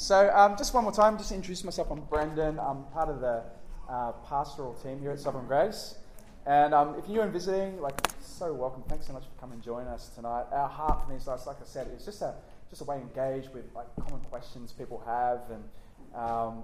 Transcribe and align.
So, 0.00 0.34
um, 0.34 0.56
just 0.56 0.72
one 0.72 0.84
more 0.84 0.94
time, 0.94 1.18
just 1.18 1.28
to 1.28 1.34
introduce 1.34 1.62
myself. 1.62 1.90
I'm 1.90 2.00
Brendan. 2.00 2.58
I'm 2.58 2.84
part 2.84 3.10
of 3.10 3.20
the 3.20 3.42
uh, 3.86 4.12
pastoral 4.26 4.72
team 4.72 4.98
here 4.98 5.10
at 5.10 5.20
Sovereign 5.20 5.46
Grace. 5.46 5.96
And 6.46 6.72
um, 6.72 6.94
if 6.98 7.06
you're 7.06 7.22
in 7.22 7.30
visiting, 7.30 7.82
like, 7.82 8.00
so 8.18 8.50
welcome. 8.54 8.82
Thanks 8.88 9.06
so 9.06 9.12
much 9.12 9.24
for 9.24 9.38
coming 9.38 9.56
and 9.56 9.62
joining 9.62 9.88
us 9.88 10.08
tonight. 10.14 10.46
Our 10.52 10.70
heart 10.70 11.04
for 11.04 11.12
these 11.12 11.26
nights, 11.26 11.46
like 11.46 11.58
I 11.60 11.66
said, 11.66 11.88
is 11.94 12.06
just 12.06 12.22
a 12.22 12.34
just 12.70 12.80
a 12.80 12.84
way 12.84 12.96
to 12.96 13.02
engage 13.02 13.52
with 13.52 13.66
like 13.74 13.88
common 14.00 14.20
questions 14.30 14.72
people 14.72 15.02
have, 15.04 15.42
and 15.50 15.64
um, 16.14 16.62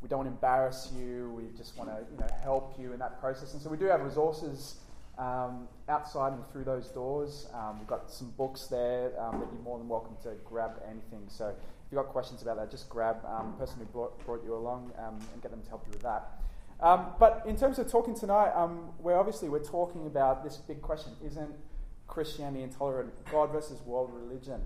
we 0.00 0.08
don't 0.08 0.20
want 0.20 0.28
to 0.28 0.34
embarrass 0.34 0.92
you. 0.96 1.34
We 1.36 1.58
just 1.58 1.76
want 1.76 1.90
to 1.90 2.06
you 2.08 2.20
know 2.20 2.28
help 2.44 2.78
you 2.78 2.92
in 2.92 3.00
that 3.00 3.20
process. 3.20 3.52
And 3.52 3.60
so 3.60 3.68
we 3.68 3.78
do 3.78 3.86
have 3.86 4.02
resources 4.02 4.76
um, 5.18 5.66
outside 5.88 6.34
and 6.34 6.46
through 6.52 6.62
those 6.62 6.86
doors. 6.88 7.48
Um, 7.52 7.80
we've 7.80 7.88
got 7.88 8.12
some 8.12 8.30
books 8.38 8.66
there 8.66 9.10
um, 9.20 9.40
that 9.40 9.48
you're 9.52 9.62
more 9.62 9.78
than 9.78 9.88
welcome 9.88 10.14
to 10.22 10.34
grab 10.44 10.80
anything. 10.88 11.24
So 11.28 11.52
if 11.86 11.92
you've 11.92 12.02
got 12.02 12.10
questions 12.10 12.42
about 12.42 12.56
that, 12.56 12.68
just 12.68 12.88
grab 12.88 13.24
um, 13.24 13.52
the 13.52 13.64
person 13.64 13.78
who 13.78 13.84
brought, 13.84 14.24
brought 14.26 14.44
you 14.44 14.56
along 14.56 14.90
um, 14.98 15.20
and 15.32 15.40
get 15.40 15.52
them 15.52 15.62
to 15.62 15.68
help 15.68 15.84
you 15.86 15.92
with 15.92 16.02
that. 16.02 16.42
Um, 16.80 17.06
but 17.20 17.44
in 17.46 17.56
terms 17.56 17.78
of 17.78 17.88
talking 17.88 18.14
tonight, 18.14 18.52
um, 18.54 18.90
we're 18.98 19.16
obviously 19.16 19.48
we're 19.48 19.64
talking 19.64 20.06
about 20.06 20.42
this 20.42 20.56
big 20.56 20.82
question: 20.82 21.12
Isn't 21.24 21.54
Christianity 22.08 22.64
intolerant? 22.64 23.12
God 23.30 23.52
versus 23.52 23.80
world 23.82 24.10
religion. 24.12 24.60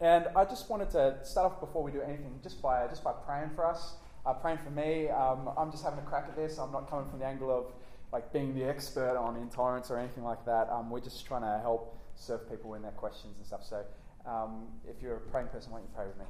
And 0.00 0.26
I 0.34 0.44
just 0.44 0.68
wanted 0.70 0.90
to 0.90 1.18
start 1.22 1.52
off 1.52 1.60
before 1.60 1.82
we 1.82 1.92
do 1.92 2.00
anything, 2.00 2.40
just 2.42 2.60
by 2.60 2.86
just 2.88 3.04
by 3.04 3.12
praying 3.12 3.50
for 3.54 3.66
us, 3.66 3.94
uh, 4.26 4.32
praying 4.32 4.58
for 4.58 4.70
me. 4.70 5.08
Um, 5.10 5.50
I'm 5.58 5.70
just 5.70 5.84
having 5.84 5.98
a 5.98 6.02
crack 6.02 6.24
at 6.26 6.36
this. 6.36 6.58
I'm 6.58 6.72
not 6.72 6.90
coming 6.90 7.08
from 7.08 7.20
the 7.20 7.26
angle 7.26 7.50
of 7.50 7.66
like 8.12 8.32
being 8.32 8.54
the 8.54 8.64
expert 8.64 9.16
on 9.16 9.36
intolerance 9.36 9.90
or 9.90 9.98
anything 9.98 10.24
like 10.24 10.44
that. 10.46 10.68
Um, 10.70 10.90
we're 10.90 11.00
just 11.00 11.26
trying 11.26 11.42
to 11.42 11.60
help 11.60 11.96
serve 12.16 12.48
people 12.48 12.74
in 12.74 12.82
their 12.82 12.92
questions 12.92 13.36
and 13.36 13.46
stuff. 13.46 13.64
So 13.64 13.84
um, 14.26 14.68
if 14.88 15.02
you're 15.02 15.16
a 15.16 15.20
praying 15.20 15.48
person, 15.48 15.72
why 15.72 15.78
don't 15.78 15.88
you 15.88 15.94
pray 15.94 16.06
with 16.06 16.18
me? 16.18 16.24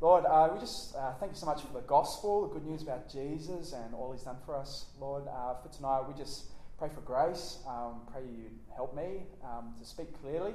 Lord, 0.00 0.24
uh, 0.26 0.50
we 0.52 0.60
just 0.60 0.94
uh, 0.96 1.14
thank 1.14 1.32
you 1.32 1.38
so 1.38 1.46
much 1.46 1.62
for 1.62 1.72
the 1.72 1.86
gospel, 1.86 2.48
the 2.48 2.54
good 2.54 2.66
news 2.66 2.82
about 2.82 3.10
Jesus 3.10 3.72
and 3.72 3.94
all 3.94 4.12
he's 4.12 4.22
done 4.22 4.36
for 4.44 4.56
us. 4.56 4.86
Lord, 5.00 5.22
uh, 5.28 5.54
for 5.62 5.74
tonight, 5.74 6.02
we 6.06 6.14
just 6.14 6.46
pray 6.78 6.88
for 6.94 7.00
grace. 7.00 7.58
Um, 7.66 8.02
pray 8.12 8.22
you 8.22 8.50
help 8.74 8.94
me 8.94 9.22
um, 9.42 9.74
to 9.78 9.86
speak 9.86 10.20
clearly, 10.20 10.52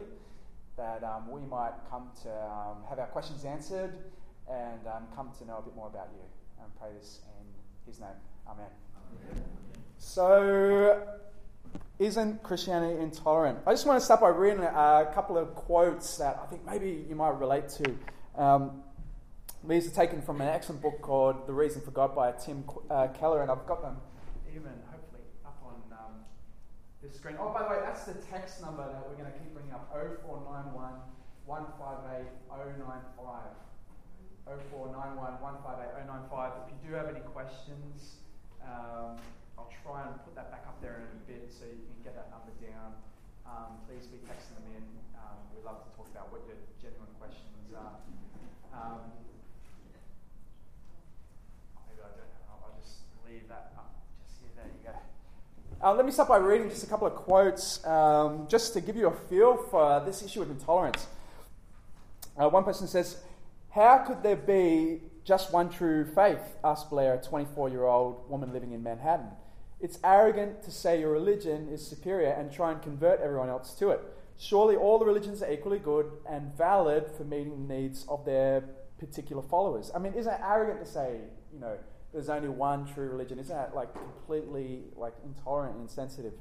that 0.77 1.03
um, 1.03 1.31
we 1.31 1.41
might 1.41 1.73
come 1.89 2.09
to 2.23 2.29
um, 2.29 2.83
have 2.87 2.99
our 2.99 3.07
questions 3.07 3.45
answered 3.45 3.97
and 4.47 4.85
um, 4.87 5.07
come 5.15 5.31
to 5.39 5.45
know 5.45 5.57
a 5.57 5.61
bit 5.61 5.75
more 5.75 5.87
about 5.87 6.09
you. 6.13 6.23
And 6.61 6.75
pray 6.79 6.89
this 6.99 7.21
in 7.39 7.47
his 7.91 7.99
name. 7.99 8.09
Amen. 8.47 8.65
Amen. 9.25 9.43
So, 9.97 11.01
isn't 11.99 12.41
Christianity 12.43 12.99
intolerant? 13.01 13.59
I 13.67 13.71
just 13.71 13.85
want 13.85 13.99
to 13.99 14.05
start 14.05 14.21
by 14.21 14.29
reading 14.29 14.63
a 14.63 15.11
couple 15.13 15.37
of 15.37 15.53
quotes 15.53 16.17
that 16.17 16.39
I 16.41 16.45
think 16.47 16.65
maybe 16.65 17.05
you 17.09 17.15
might 17.15 17.37
relate 17.37 17.67
to. 17.69 17.95
Um, 18.41 18.83
these 19.67 19.85
are 19.85 19.93
taken 19.93 20.21
from 20.21 20.39
an 20.39 20.47
excellent 20.47 20.81
book 20.81 21.01
called 21.01 21.45
The 21.45 21.51
Reason 21.51 21.81
for 21.81 21.91
God 21.91 22.15
by 22.15 22.31
Tim 22.31 22.63
uh, 22.89 23.07
Keller, 23.07 23.41
and 23.41 23.51
I've 23.51 23.65
got 23.67 23.81
them 23.81 23.97
even 24.49 24.71
hopefully 24.89 25.27
up 25.45 25.59
on 25.61 25.75
um, 25.91 26.13
this 27.03 27.15
screen. 27.15 27.35
Oh, 27.37 27.51
by 27.51 27.63
the 27.63 27.69
way, 27.69 27.79
that's 27.83 28.05
the 28.05 28.13
text 28.31 28.61
number 28.61 28.87
that 28.87 29.03
we're 29.03 29.19
going 29.19 29.31
to 29.31 29.37
keep 29.37 29.53
bringing 29.53 29.73
up 29.73 29.91
0491 29.91 31.03
158 31.45 32.31
095. 32.47 33.43
0491 34.47 35.35
158 35.43 36.07
095. 36.07 36.51
If 36.63 36.71
you 36.71 36.79
do 36.87 36.95
have 36.95 37.11
any 37.11 37.19
questions, 37.35 38.23
um, 38.63 39.19
I'll 39.59 39.67
try 39.83 40.07
and 40.07 40.15
put 40.23 40.39
that 40.39 40.55
back 40.55 40.63
up 40.63 40.79
there 40.79 41.03
in 41.03 41.11
a 41.11 41.19
bit 41.27 41.51
so 41.51 41.67
you 41.67 41.83
can 41.83 41.99
get 41.99 42.15
that 42.15 42.31
number 42.31 42.55
down. 42.63 42.95
Um, 43.43 43.83
please 43.83 44.07
be 44.07 44.15
texting 44.23 44.55
them 44.55 44.71
in. 44.71 44.83
Um, 45.19 45.35
we'd 45.51 45.67
love 45.67 45.83
to 45.83 45.91
talk 45.99 46.07
about 46.15 46.31
what 46.31 46.47
your 46.47 46.55
genuine 46.79 47.11
questions 47.19 47.75
are. 47.75 47.99
Um, 48.71 49.11
I 51.75 51.91
don't. 51.91 52.31
I'll 52.47 52.71
just 52.79 53.03
leave 53.27 53.51
that 53.51 53.75
up. 53.75 53.99
Just 54.23 54.39
here, 54.39 54.55
there 54.55 54.71
you 54.71 54.79
go. 54.87 54.95
Uh, 55.83 55.93
let 55.93 56.05
me 56.05 56.11
start 56.13 56.29
by 56.29 56.37
reading 56.37 56.69
just 56.69 56.85
a 56.85 56.87
couple 56.87 57.07
of 57.07 57.15
quotes 57.15 57.83
um, 57.85 58.47
just 58.47 58.71
to 58.73 58.79
give 58.79 58.95
you 58.95 59.07
a 59.07 59.15
feel 59.27 59.57
for 59.57 60.01
this 60.05 60.23
issue 60.23 60.41
of 60.41 60.49
intolerance. 60.49 61.07
Uh, 62.37 62.47
one 62.47 62.63
person 62.63 62.87
says, 62.87 63.17
How 63.71 63.97
could 64.07 64.23
there 64.23 64.37
be 64.37 65.01
just 65.25 65.51
one 65.51 65.69
true 65.69 66.05
faith? 66.15 66.39
asked 66.63 66.89
Blair, 66.89 67.15
a 67.15 67.21
24 67.21 67.67
year 67.67 67.83
old 67.83 68.29
woman 68.29 68.53
living 68.53 68.71
in 68.71 68.81
Manhattan. 68.81 69.27
It's 69.81 69.97
arrogant 70.03 70.61
to 70.63 70.71
say 70.71 70.99
your 70.99 71.11
religion 71.11 71.69
is 71.69 71.85
superior 71.85 72.29
and 72.29 72.51
try 72.51 72.71
and 72.71 72.81
convert 72.81 73.21
everyone 73.21 73.49
else 73.49 73.73
to 73.75 73.91
it. 73.91 74.01
Surely 74.37 74.75
all 74.75 74.99
the 74.99 75.05
religions 75.05 75.41
are 75.41 75.51
equally 75.51 75.79
good 75.79 76.11
and 76.29 76.53
valid 76.57 77.09
for 77.17 77.23
meeting 77.23 77.67
the 77.67 77.73
needs 77.73 78.05
of 78.07 78.25
their 78.25 78.63
particular 78.97 79.41
followers. 79.41 79.91
I 79.95 79.99
mean, 79.99 80.13
isn't 80.13 80.33
it 80.33 80.41
arrogant 80.43 80.85
to 80.85 80.91
say, 80.91 81.19
you 81.53 81.59
know, 81.59 81.77
there's 82.13 82.29
only 82.29 82.49
one 82.49 82.85
true 82.85 83.09
religion. 83.09 83.39
Isn't 83.39 83.55
that 83.55 83.75
like 83.75 83.93
completely 83.93 84.83
like 84.95 85.13
intolerant 85.23 85.75
and 85.75 85.83
insensitive? 85.83 86.33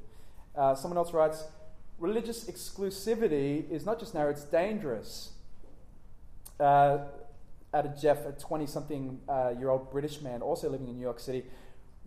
Uh, 0.57 0.75
someone 0.75 0.97
else 0.97 1.13
writes, 1.13 1.45
religious 1.99 2.45
exclusivity 2.45 3.71
is 3.71 3.85
not 3.85 3.99
just 3.99 4.15
narrow; 4.15 4.31
it's 4.31 4.45
dangerous. 4.45 5.33
Uh, 6.59 6.99
added 7.73 7.93
Jeff, 8.01 8.25
a 8.25 8.33
20-something 8.33 9.21
uh, 9.29 9.53
year 9.59 9.69
old 9.69 9.91
British 9.91 10.21
man, 10.23 10.41
also 10.41 10.71
living 10.71 10.89
in 10.89 10.97
New 10.97 11.03
York 11.03 11.21
City. 11.21 11.45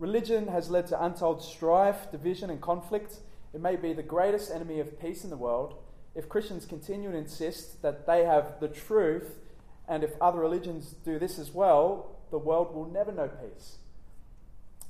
Religion 0.02 0.48
has 0.48 0.68
led 0.68 0.84
to 0.88 1.00
untold 1.00 1.40
strife, 1.40 2.10
division, 2.10 2.50
and 2.50 2.60
conflict. 2.60 3.18
It 3.54 3.60
may 3.60 3.76
be 3.76 3.92
the 3.92 4.02
greatest 4.02 4.50
enemy 4.50 4.80
of 4.80 5.00
peace 5.00 5.22
in 5.22 5.30
the 5.30 5.36
world. 5.36 5.76
If 6.16 6.28
Christians 6.28 6.66
continue 6.66 7.12
to 7.12 7.16
insist 7.16 7.82
that 7.82 8.04
they 8.04 8.24
have 8.24 8.58
the 8.58 8.66
truth, 8.66 9.38
and 9.86 10.02
if 10.02 10.10
other 10.20 10.40
religions 10.40 10.96
do 11.04 11.20
this 11.20 11.38
as 11.38 11.52
well, 11.52 12.16
the 12.32 12.38
world 12.38 12.74
will 12.74 12.86
never 12.86 13.12
know 13.12 13.28
peace. 13.28 13.76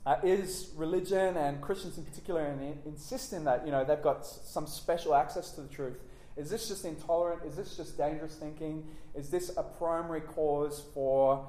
Uh, 0.06 0.17
is 0.22 0.71
religion 0.77 1.37
and 1.37 1.61
Christians 1.61 1.99
in 1.99 2.05
particular 2.05 2.47
in, 2.47 2.78
insisting 2.87 3.45
that 3.45 3.67
you 3.67 3.71
know 3.71 3.84
they've 3.84 4.01
got 4.01 4.25
some 4.25 4.67
special 4.67 5.15
access 5.15 5.51
to 5.51 5.61
the 5.61 5.69
truth? 5.69 5.99
Is 6.39 6.49
this 6.49 6.69
just 6.69 6.87
intolerant? 6.87 7.43
Is 7.45 7.56
this 7.56 7.77
just 7.77 7.99
dangerous 7.99 8.37
thinking? 8.37 8.87
Is 9.15 9.28
this 9.28 9.55
a 9.59 9.62
primary 9.62 10.22
cause 10.22 10.83
for 10.95 11.47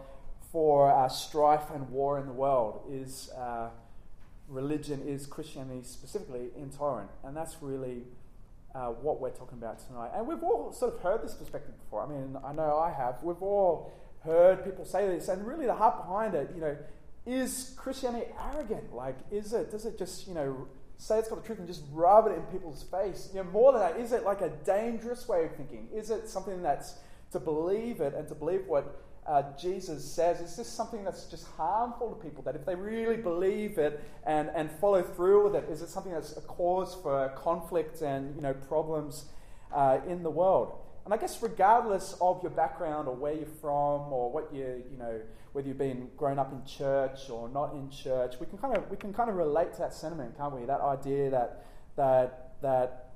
for 0.53 0.89
uh, 0.91 1.09
strife 1.09 1.71
and 1.73 1.89
war 1.89 2.19
in 2.19 2.27
the 2.27 2.31
world? 2.31 2.83
Is 2.89 3.29
uh, 3.35 3.69
religion, 4.47 5.01
is 5.05 5.25
Christianity 5.25 5.81
specifically 5.83 6.51
intolerant? 6.55 7.09
And 7.25 7.35
that's 7.35 7.57
really 7.59 8.03
uh, 8.75 8.87
what 8.87 9.19
we're 9.19 9.31
talking 9.31 9.57
about 9.57 9.85
tonight. 9.85 10.11
And 10.15 10.27
we've 10.27 10.43
all 10.43 10.71
sort 10.71 10.93
of 10.93 11.01
heard 11.01 11.23
this 11.23 11.33
perspective 11.33 11.73
before. 11.83 12.03
I 12.03 12.07
mean, 12.07 12.37
I 12.45 12.53
know 12.53 12.77
I 12.77 12.91
have. 12.91 13.15
We've 13.23 13.41
all 13.41 13.91
heard 14.23 14.63
people 14.63 14.85
say 14.85 15.07
this, 15.07 15.27
and 15.27 15.45
really 15.45 15.65
the 15.65 15.73
heart 15.73 15.97
behind 15.97 16.35
it, 16.35 16.51
you 16.55 16.61
know, 16.61 16.77
is 17.25 17.73
Christianity 17.75 18.27
arrogant? 18.53 18.93
Like, 18.93 19.17
is 19.31 19.53
it, 19.53 19.71
does 19.71 19.85
it 19.85 19.97
just, 19.97 20.27
you 20.27 20.33
know, 20.33 20.67
say 20.97 21.17
it's 21.17 21.29
got 21.29 21.41
the 21.41 21.45
truth 21.45 21.59
and 21.59 21.67
just 21.67 21.83
rub 21.91 22.27
it 22.27 22.33
in 22.33 22.41
people's 22.43 22.83
face? 22.83 23.29
You 23.33 23.43
know, 23.43 23.49
more 23.49 23.71
than 23.71 23.81
that, 23.81 23.99
is 23.99 24.11
it 24.11 24.23
like 24.23 24.41
a 24.41 24.49
dangerous 24.65 25.27
way 25.27 25.45
of 25.45 25.55
thinking? 25.55 25.87
Is 25.93 26.11
it 26.11 26.29
something 26.29 26.61
that's 26.61 26.95
to 27.31 27.39
believe 27.39 28.01
it 28.01 28.13
and 28.13 28.27
to 28.27 28.35
believe 28.35 28.67
what 28.67 29.02
uh, 29.27 29.43
Jesus 29.59 30.03
says? 30.03 30.39
Is 30.41 30.55
this 30.55 30.67
something 30.67 31.03
that's 31.03 31.25
just 31.25 31.47
harmful 31.57 32.09
to 32.09 32.15
people? 32.15 32.43
That 32.43 32.55
if 32.55 32.65
they 32.65 32.75
really 32.75 33.17
believe 33.17 33.77
it 33.77 34.03
and, 34.25 34.49
and 34.55 34.71
follow 34.71 35.01
through 35.01 35.45
with 35.45 35.55
it, 35.55 35.69
is 35.69 35.81
it 35.81 35.89
something 35.89 36.11
that's 36.11 36.35
a 36.37 36.41
cause 36.41 36.95
for 37.01 37.29
conflict 37.35 38.01
and, 38.01 38.35
you 38.35 38.41
know, 38.41 38.53
problems 38.53 39.25
uh, 39.73 39.99
in 40.07 40.23
the 40.23 40.29
world? 40.29 40.75
And 41.05 41.13
I 41.13 41.17
guess 41.17 41.41
regardless 41.41 42.15
of 42.21 42.41
your 42.41 42.51
background 42.51 43.07
or 43.07 43.15
where 43.15 43.33
you're 43.33 43.45
from 43.45 44.13
or 44.13 44.31
what 44.31 44.53
you, 44.53 44.83
you 44.89 44.97
know, 44.97 45.19
whether 45.51 45.67
you've 45.67 45.77
been 45.77 46.09
grown 46.17 46.39
up 46.39 46.51
in 46.51 46.65
church 46.65 47.29
or 47.29 47.49
not 47.49 47.73
in 47.73 47.89
church, 47.89 48.35
we 48.39 48.45
can 48.45 48.57
kind 48.57 48.75
of 48.75 48.89
we 48.89 48.97
can 48.97 49.13
kind 49.13 49.29
of 49.29 49.35
relate 49.35 49.73
to 49.73 49.79
that 49.79 49.93
sentiment, 49.93 50.37
can't 50.37 50.55
we? 50.55 50.65
That 50.65 50.81
idea 50.81 51.29
that 51.29 51.65
that 51.97 52.53
that 52.61 53.11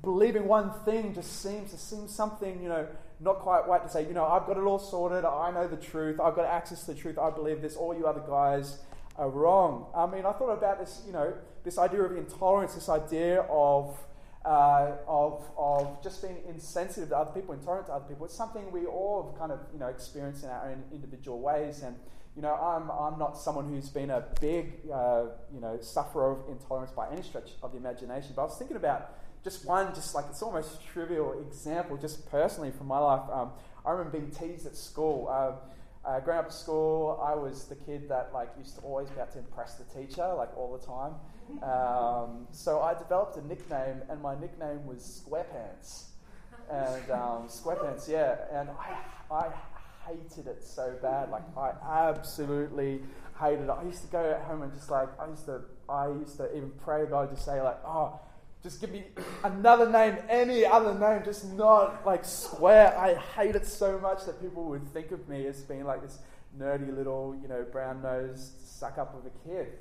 believing 0.00 0.46
one 0.46 0.72
thing 0.84 1.14
just 1.14 1.42
seems 1.42 1.70
to 1.72 1.78
seem 1.78 2.08
something, 2.08 2.62
you 2.62 2.68
know, 2.68 2.86
not 3.22 3.38
quite 3.40 3.66
right 3.68 3.82
to 3.82 3.88
say, 3.88 4.06
you 4.06 4.14
know, 4.14 4.26
I've 4.26 4.46
got 4.46 4.56
it 4.56 4.62
all 4.62 4.78
sorted, 4.78 5.24
I 5.24 5.50
know 5.50 5.68
the 5.68 5.76
truth, 5.76 6.20
I've 6.20 6.34
got 6.34 6.46
access 6.46 6.84
to 6.86 6.94
the 6.94 7.00
truth, 7.00 7.18
I 7.18 7.30
believe 7.30 7.62
this, 7.62 7.76
all 7.76 7.94
you 7.94 8.06
other 8.06 8.22
guys 8.26 8.78
are 9.16 9.30
wrong. 9.30 9.86
I 9.94 10.06
mean, 10.06 10.26
I 10.26 10.32
thought 10.32 10.50
about 10.50 10.80
this, 10.80 11.02
you 11.06 11.12
know, 11.12 11.34
this 11.64 11.78
idea 11.78 12.02
of 12.02 12.16
intolerance, 12.16 12.74
this 12.74 12.88
idea 12.88 13.42
of 13.42 13.96
uh, 14.44 14.96
of, 15.06 15.44
of 15.56 16.02
just 16.02 16.20
being 16.22 16.38
insensitive 16.48 17.10
to 17.10 17.16
other 17.16 17.30
people, 17.30 17.54
intolerant 17.54 17.86
to 17.86 17.92
other 17.92 18.04
people. 18.06 18.26
It's 18.26 18.34
something 18.34 18.72
we 18.72 18.86
all 18.86 19.30
have 19.30 19.38
kind 19.38 19.52
of 19.52 19.60
you 19.72 19.78
know 19.78 19.86
experienced 19.86 20.44
in 20.44 20.50
our 20.50 20.68
own 20.68 20.82
individual 20.92 21.40
ways. 21.40 21.82
And 21.82 21.96
you 22.34 22.42
know, 22.42 22.54
I'm, 22.54 22.90
I'm 22.90 23.18
not 23.18 23.38
someone 23.38 23.68
who's 23.68 23.88
been 23.88 24.10
a 24.10 24.24
big 24.40 24.80
uh, 24.92 25.26
you 25.54 25.60
know 25.60 25.78
sufferer 25.80 26.32
of 26.32 26.48
intolerance 26.48 26.92
by 26.92 27.10
any 27.12 27.22
stretch 27.22 27.50
of 27.62 27.72
the 27.72 27.78
imagination. 27.78 28.32
But 28.34 28.42
I 28.42 28.44
was 28.46 28.58
thinking 28.58 28.76
about 28.76 29.14
just 29.44 29.66
one, 29.66 29.94
just 29.94 30.14
like 30.14 30.26
it's 30.30 30.42
almost 30.42 30.80
a 30.80 30.84
trivial 30.92 31.40
example, 31.46 31.96
just 31.96 32.30
personally 32.30 32.70
from 32.70 32.86
my 32.86 32.98
life. 32.98 33.22
Um, 33.32 33.50
I 33.84 33.90
remember 33.90 34.18
being 34.18 34.30
teased 34.30 34.66
at 34.66 34.76
school. 34.76 35.28
Uh, 35.28 35.52
uh, 36.04 36.18
growing 36.20 36.40
up 36.40 36.46
at 36.46 36.52
school, 36.52 37.20
I 37.24 37.34
was 37.34 37.66
the 37.66 37.76
kid 37.76 38.08
that 38.08 38.30
like 38.34 38.50
used 38.58 38.76
to 38.76 38.82
always 38.82 39.08
be 39.10 39.20
able 39.20 39.32
to 39.32 39.38
impress 39.38 39.74
the 39.74 39.84
teacher, 39.84 40.34
like 40.34 40.56
all 40.56 40.76
the 40.76 40.84
time. 40.84 41.14
Um, 41.62 42.46
so 42.50 42.80
I 42.80 42.94
developed 42.94 43.36
a 43.36 43.46
nickname, 43.46 44.02
and 44.08 44.20
my 44.20 44.38
nickname 44.38 44.86
was 44.86 45.22
Squarepants. 45.24 46.04
And 46.70 47.10
um, 47.10 47.48
Squarepants, 47.48 48.08
yeah. 48.08 48.36
And 48.52 48.70
I, 48.70 49.34
I 49.34 49.52
hated 50.06 50.46
it 50.46 50.64
so 50.64 50.96
bad. 51.02 51.30
Like 51.30 51.42
I 51.56 52.08
absolutely 52.08 53.00
hated 53.40 53.64
it. 53.64 53.70
I 53.70 53.82
used 53.84 54.02
to 54.02 54.08
go 54.08 54.30
at 54.30 54.42
home 54.42 54.62
and 54.62 54.72
just 54.72 54.90
like 54.90 55.08
I 55.20 55.28
used 55.28 55.46
to 55.46 55.62
I 55.88 56.08
used 56.08 56.36
to 56.38 56.56
even 56.56 56.72
pray 56.84 57.00
to 57.00 57.06
God 57.06 57.30
to 57.30 57.36
say 57.36 57.60
like, 57.60 57.78
oh, 57.84 58.20
just 58.62 58.80
give 58.80 58.92
me 58.92 59.04
another 59.42 59.90
name, 59.90 60.18
any 60.28 60.64
other 60.64 60.94
name, 60.94 61.24
just 61.24 61.52
not 61.52 62.06
like 62.06 62.24
square. 62.24 62.96
I 62.96 63.14
hate 63.14 63.56
it 63.56 63.66
so 63.66 63.98
much 63.98 64.24
that 64.26 64.40
people 64.40 64.64
would 64.64 64.86
think 64.92 65.10
of 65.10 65.28
me 65.28 65.46
as 65.46 65.62
being 65.62 65.84
like 65.84 66.02
this 66.02 66.18
nerdy 66.58 66.94
little, 66.94 67.36
you 67.42 67.48
know, 67.48 67.64
brown 67.72 68.02
nosed 68.02 68.52
suck 68.64 68.98
up 68.98 69.14
of 69.14 69.26
a 69.26 69.48
kid. 69.48 69.72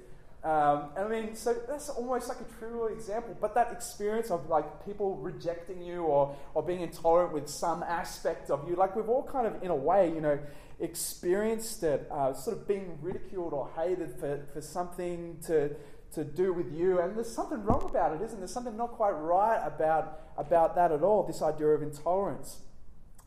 Um, 0.43 0.89
I 0.97 1.07
mean, 1.07 1.35
so 1.35 1.55
that's 1.67 1.89
almost 1.89 2.27
like 2.27 2.39
a 2.39 2.59
trivial 2.59 2.87
example, 2.87 3.37
but 3.39 3.53
that 3.53 3.71
experience 3.71 4.31
of 4.31 4.49
like 4.49 4.83
people 4.85 5.17
rejecting 5.17 5.83
you 5.83 6.01
or, 6.01 6.35
or 6.55 6.63
being 6.63 6.81
intolerant 6.81 7.31
with 7.31 7.47
some 7.47 7.83
aspect 7.83 8.49
of 8.49 8.67
you, 8.67 8.75
like 8.75 8.95
we've 8.95 9.09
all 9.09 9.21
kind 9.21 9.45
of, 9.45 9.61
in 9.61 9.69
a 9.69 9.75
way, 9.75 10.09
you 10.09 10.21
know, 10.21 10.39
experienced 10.79 11.83
it, 11.83 12.07
uh, 12.09 12.33
sort 12.33 12.57
of 12.57 12.67
being 12.67 12.97
ridiculed 13.01 13.53
or 13.53 13.69
hated 13.75 14.15
for, 14.19 14.43
for 14.51 14.61
something 14.61 15.37
to, 15.45 15.75
to 16.13 16.23
do 16.23 16.53
with 16.53 16.73
you. 16.73 16.99
And 16.99 17.15
there's 17.15 17.33
something 17.33 17.63
wrong 17.63 17.83
about 17.89 18.13
it, 18.13 18.21
isn't 18.23 18.39
there? 18.39 18.47
Something 18.47 18.77
not 18.77 18.91
quite 18.91 19.11
right 19.11 19.61
about, 19.65 20.21
about 20.37 20.75
that 20.75 20.91
at 20.91 21.03
all, 21.03 21.23
this 21.23 21.41
idea 21.41 21.67
of 21.67 21.81
intolerance. 21.81 22.59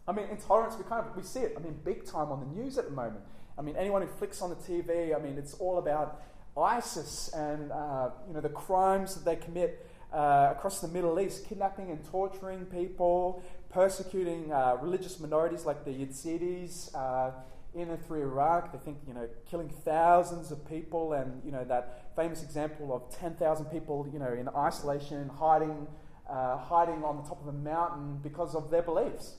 I 0.07 0.13
mean, 0.13 0.27
intolerance, 0.31 0.77
we 0.77 0.85
kind 0.85 1.07
of, 1.07 1.17
we 1.17 1.23
see 1.23 1.41
it, 1.41 1.55
I 1.57 1.61
mean, 1.61 1.79
big 1.85 2.05
time 2.05 2.31
on 2.31 2.41
the 2.41 2.61
news 2.61 2.77
at 2.77 2.85
the 2.85 2.91
moment. 2.91 3.21
I 3.57 3.63
mean, 3.63 3.77
anyone 3.77 4.03
who 4.03 4.09
flicks 4.09 4.43
on 4.43 4.51
the 4.51 4.57
TV, 4.57 5.17
I 5.17 5.19
mean, 5.19 5.39
it's 5.39 5.55
all 5.55 5.79
about 5.79 6.23
ISIS 6.57 7.31
and 7.35 7.73
uh, 7.73 8.11
you 8.29 8.35
know 8.35 8.41
the 8.41 8.49
crimes 8.49 9.15
that 9.15 9.25
they 9.25 9.37
commit 9.37 9.87
uh, 10.13 10.51
across 10.53 10.81
the 10.81 10.89
Middle 10.89 11.19
East, 11.19 11.49
kidnapping 11.49 11.91
and 11.91 12.05
torturing 12.05 12.65
people, 12.67 13.43
persecuting 13.71 14.53
uh, 14.53 14.77
religious 14.81 15.19
minorities 15.19 15.67
like 15.67 15.85
the 15.85 15.91
Yazidis 15.91 16.95
uh, 16.95 17.33
in 17.75 17.91
and 17.91 18.05
through 18.07 18.23
Iraq. 18.23 18.73
They 18.73 18.79
think 18.79 18.99
you 19.07 19.15
know 19.15 19.29
killing 19.51 19.69
thousands 19.85 20.51
of 20.51 20.69
people, 20.69 21.13
and 21.13 21.43
you 21.45 21.53
know 21.53 21.65
that 21.65 22.11
famous 22.17 22.43
example 22.43 22.95
of 22.95 23.17
ten 23.17 23.35
thousand 23.35 23.67
people 23.67 24.09
you 24.13 24.19
know 24.19 24.33
in 24.33 24.49
isolation, 24.49 25.29
hiding, 25.29 25.87
uh, 26.29 26.59
hiding 26.59 27.05
on 27.05 27.17
the 27.17 27.23
top 27.23 27.41
of 27.43 27.49
a 27.49 27.59
mountain 27.59 28.21
because 28.23 28.55
of 28.55 28.71
their 28.71 28.83
beliefs, 28.83 29.37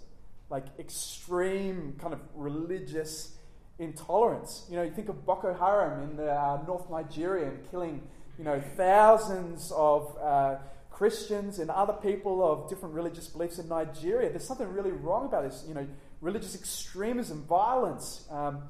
like 0.49 0.65
extreme 0.79 1.95
kind 1.99 2.13
of 2.13 2.19
religious 2.35 3.35
intolerance. 3.79 4.65
You 4.69 4.77
know, 4.77 4.83
you 4.83 4.91
think 4.91 5.09
of 5.09 5.25
Boko 5.25 5.53
Haram 5.53 6.03
in 6.03 6.17
the, 6.17 6.31
uh, 6.31 6.61
North 6.65 6.89
Nigeria 6.89 7.49
and 7.49 7.69
killing, 7.71 8.01
you 8.37 8.45
know, 8.45 8.61
thousands 8.77 9.71
of 9.75 10.17
uh, 10.21 10.55
Christians 10.89 11.59
and 11.59 11.69
other 11.69 11.93
people 11.93 12.41
of 12.45 12.69
different 12.69 12.95
religious 12.95 13.27
beliefs 13.27 13.59
in 13.59 13.67
Nigeria. 13.67 14.29
There's 14.29 14.47
something 14.47 14.71
really 14.71 14.91
wrong 14.91 15.25
about 15.25 15.43
this. 15.43 15.65
You 15.67 15.73
know, 15.73 15.87
religious 16.25 16.55
extremism, 16.55 17.43
violence. 17.43 18.25
Um, 18.31 18.63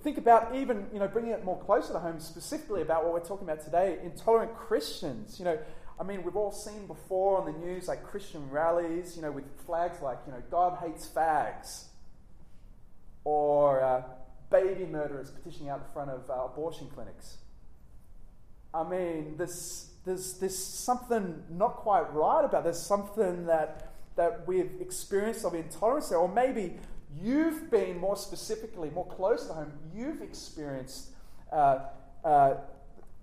think 0.00 0.16
about 0.16 0.56
even, 0.56 0.86
you 0.92 0.98
know, 0.98 1.06
bringing 1.06 1.32
it 1.32 1.44
more 1.44 1.58
closer 1.58 1.92
to 1.92 1.98
home, 1.98 2.18
specifically 2.20 2.80
about 2.80 3.04
what 3.04 3.12
we're 3.12 3.20
talking 3.20 3.46
about 3.46 3.62
today, 3.62 3.98
intolerant 4.02 4.56
Christians. 4.56 5.38
You 5.38 5.44
know, 5.44 5.58
I 6.00 6.04
mean, 6.04 6.22
we've 6.22 6.36
all 6.36 6.52
seen 6.52 6.86
before 6.86 7.38
on 7.38 7.44
the 7.44 7.58
news 7.58 7.86
like 7.86 8.02
Christian 8.02 8.48
rallies, 8.50 9.14
you 9.14 9.20
know, 9.20 9.30
with 9.30 9.44
flags 9.66 10.00
like, 10.00 10.18
you 10.26 10.32
know, 10.32 10.42
God 10.50 10.78
hates 10.82 11.06
fags. 11.06 11.84
Or 13.24 13.82
uh, 13.82 14.02
baby 14.50 14.86
murderers 14.86 15.30
petitioning 15.30 15.68
out 15.68 15.86
the 15.86 15.92
front 15.92 16.10
of 16.10 16.30
uh, 16.30 16.44
abortion 16.44 16.88
clinics. 16.94 17.38
I 18.72 18.88
mean, 18.88 19.34
there's, 19.36 19.90
there's, 20.06 20.34
there's 20.34 20.58
something 20.58 21.42
not 21.50 21.76
quite 21.76 22.12
right 22.14 22.44
about 22.44 22.64
this, 22.64 22.80
something 22.80 23.46
that, 23.46 23.92
that 24.16 24.46
we've 24.46 24.72
experienced 24.80 25.44
of 25.44 25.54
intolerance 25.54 26.08
there. 26.08 26.18
Or 26.18 26.28
maybe 26.28 26.74
you've 27.20 27.70
been 27.70 27.98
more 27.98 28.16
specifically, 28.16 28.90
more 28.90 29.06
close 29.06 29.46
to 29.46 29.54
home, 29.54 29.72
you've 29.94 30.22
experienced, 30.22 31.10
uh, 31.52 31.80
uh, 32.24 32.54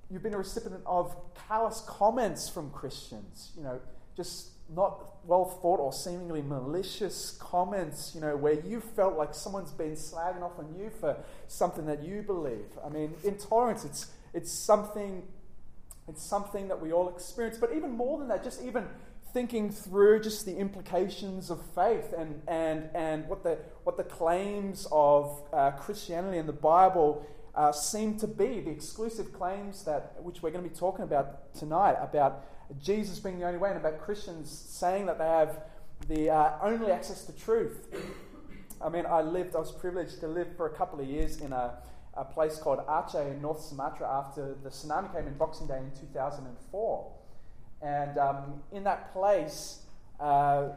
you've 0.09 0.23
been 0.23 0.33
a 0.33 0.37
recipient 0.37 0.81
of 0.85 1.15
callous 1.47 1.81
comments 1.87 2.47
from 2.47 2.69
Christians. 2.71 3.51
You 3.57 3.63
know, 3.63 3.79
just 4.15 4.49
not 4.73 5.17
well 5.25 5.45
thought 5.45 5.79
or 5.79 5.91
seemingly 5.91 6.41
malicious 6.41 7.37
comments, 7.39 8.13
you 8.15 8.21
know, 8.21 8.35
where 8.35 8.59
you 8.61 8.79
felt 8.79 9.17
like 9.17 9.33
someone's 9.33 9.71
been 9.71 9.93
slagging 9.93 10.41
off 10.41 10.57
on 10.57 10.73
you 10.77 10.89
for 10.99 11.17
something 11.47 11.85
that 11.85 12.03
you 12.03 12.21
believe. 12.21 12.65
I 12.85 12.89
mean, 12.89 13.13
intolerance, 13.23 13.83
it's, 13.83 14.11
it's 14.33 14.51
something 14.51 15.23
it's 16.07 16.21
something 16.21 16.67
that 16.67 16.81
we 16.81 16.91
all 16.91 17.09
experience. 17.09 17.57
But 17.57 17.73
even 17.73 17.91
more 17.91 18.19
than 18.19 18.27
that, 18.27 18.43
just 18.43 18.61
even 18.63 18.87
thinking 19.33 19.71
through 19.71 20.21
just 20.21 20.45
the 20.45 20.55
implications 20.55 21.49
of 21.49 21.59
faith 21.73 22.13
and, 22.15 22.41
and, 22.47 22.89
and 22.93 23.27
what, 23.27 23.43
the, 23.43 23.57
what 23.83 23.97
the 23.97 24.03
claims 24.03 24.87
of 24.91 25.41
uh, 25.51 25.71
Christianity 25.71 26.37
and 26.37 26.47
the 26.47 26.53
Bible 26.53 27.25
uh, 27.55 27.71
seem 27.71 28.17
to 28.19 28.27
be, 28.27 28.61
the 28.61 28.69
exclusive 28.69 29.33
claims 29.33 29.83
that 29.85 30.15
which 30.21 30.41
we're 30.41 30.51
going 30.51 30.63
to 30.63 30.69
be 30.69 30.75
talking 30.75 31.03
about 31.03 31.53
tonight 31.53 31.95
about 31.99 32.45
Jesus 32.81 33.19
being 33.19 33.39
the 33.39 33.45
only 33.45 33.59
way, 33.59 33.69
and 33.69 33.77
about 33.77 33.99
Christians 33.99 34.49
saying 34.49 35.05
that 35.07 35.17
they 35.17 35.25
have 35.25 35.59
the 36.07 36.29
uh, 36.29 36.53
only 36.61 36.91
access 36.91 37.25
to 37.25 37.31
truth. 37.33 37.87
I 38.83 38.89
mean, 38.89 39.05
I 39.05 39.21
lived, 39.21 39.55
I 39.55 39.59
was 39.59 39.71
privileged 39.71 40.19
to 40.21 40.27
live 40.27 40.55
for 40.57 40.67
a 40.67 40.75
couple 40.75 40.99
of 40.99 41.07
years 41.07 41.41
in 41.41 41.53
a, 41.53 41.75
a 42.15 42.25
place 42.25 42.57
called 42.57 42.79
Aceh 42.87 43.31
in 43.31 43.41
North 43.41 43.61
Sumatra 43.61 44.07
after 44.09 44.55
the 44.63 44.69
tsunami 44.69 45.13
came 45.13 45.27
in 45.27 45.35
Boxing 45.35 45.67
Day 45.67 45.77
in 45.77 45.91
2004. 45.99 47.11
And 47.83 48.17
um, 48.17 48.63
in 48.71 48.85
that 48.85 49.11
place, 49.11 49.81
uh, 50.19 50.69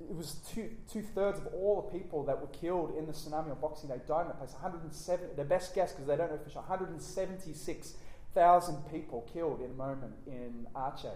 it 0.00 0.14
was 0.14 0.36
two, 0.52 0.70
two 0.90 1.02
thirds 1.02 1.40
of 1.40 1.46
all 1.48 1.82
the 1.82 1.90
people 1.98 2.24
that 2.24 2.40
were 2.40 2.46
killed 2.48 2.96
in 2.96 3.06
the 3.06 3.12
tsunami 3.12 3.50
on 3.50 3.60
Boxing 3.60 3.88
Day 3.88 4.00
died 4.06 4.22
in 4.22 4.28
that 4.28 4.38
place. 4.38 4.52
107, 4.52 5.36
their 5.36 5.44
best 5.44 5.74
guess, 5.74 5.92
because 5.92 6.06
they 6.06 6.16
don't 6.16 6.30
know 6.30 6.38
for 6.38 6.50
sure, 6.50 6.62
176,000 6.62 8.76
people 8.90 9.28
killed 9.32 9.60
in 9.60 9.70
a 9.70 9.74
moment 9.74 10.14
in 10.26 10.66
Aceh. 10.76 11.12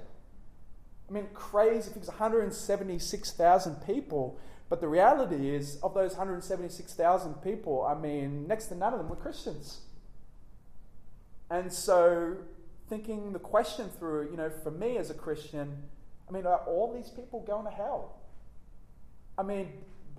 I 1.09 1.13
mean, 1.13 1.29
crazy 1.35 1.91
things 1.91 2.09
176,000 2.09 3.77
people. 3.87 4.39
But 4.69 4.81
the 4.81 4.89
reality 4.89 5.55
is, 5.55 5.79
of 5.83 5.95
those 5.95 6.13
176,000 6.13 7.35
people, 7.43 7.85
I 7.85 7.95
mean, 7.95 8.47
next 8.47 8.67
to 8.67 8.75
none 8.75 8.93
of 8.93 8.99
them 8.99 9.09
were 9.09 9.17
Christians. 9.17 9.81
And 11.51 11.73
so, 11.73 12.37
thinking 12.89 13.33
the 13.33 13.39
question 13.39 13.89
through, 13.99 14.31
you 14.31 14.37
know, 14.37 14.51
for 14.63 14.71
me 14.71 14.97
as 14.99 15.11
a 15.11 15.15
Christian, 15.15 15.83
I 16.29 16.33
mean, 16.33 16.47
are 16.47 16.59
all 16.67 16.93
these 16.93 17.11
people 17.11 17.41
going 17.41 17.65
to 17.65 17.71
hell? 17.71 18.21
I 19.37 19.43
mean, 19.43 19.69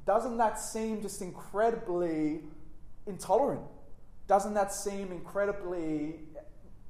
doesn't 0.06 0.38
that 0.38 0.60
seem 0.60 1.02
just 1.02 1.22
incredibly 1.22 2.42
intolerant? 3.06 3.62
Doesn't 4.28 4.54
that 4.54 4.74
seem 4.74 5.12
incredibly 5.12 6.16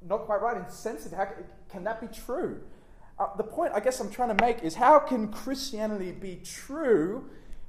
not 0.06 0.26
quite 0.26 0.40
right, 0.42 0.56
insensitive? 0.56 1.16
How, 1.16 1.28
can 1.68 1.84
that 1.84 2.00
be 2.00 2.06
true? 2.06 2.60
uh, 3.20 3.26
the 3.36 3.44
point 3.44 3.72
I 3.74 3.80
guess 3.80 4.00
I'm 4.00 4.10
trying 4.10 4.34
to 4.34 4.42
make 4.42 4.64
is 4.64 4.74
how 4.74 4.98
can 4.98 5.28
Christianity 5.28 6.10
be 6.10 6.40
true 6.42 7.28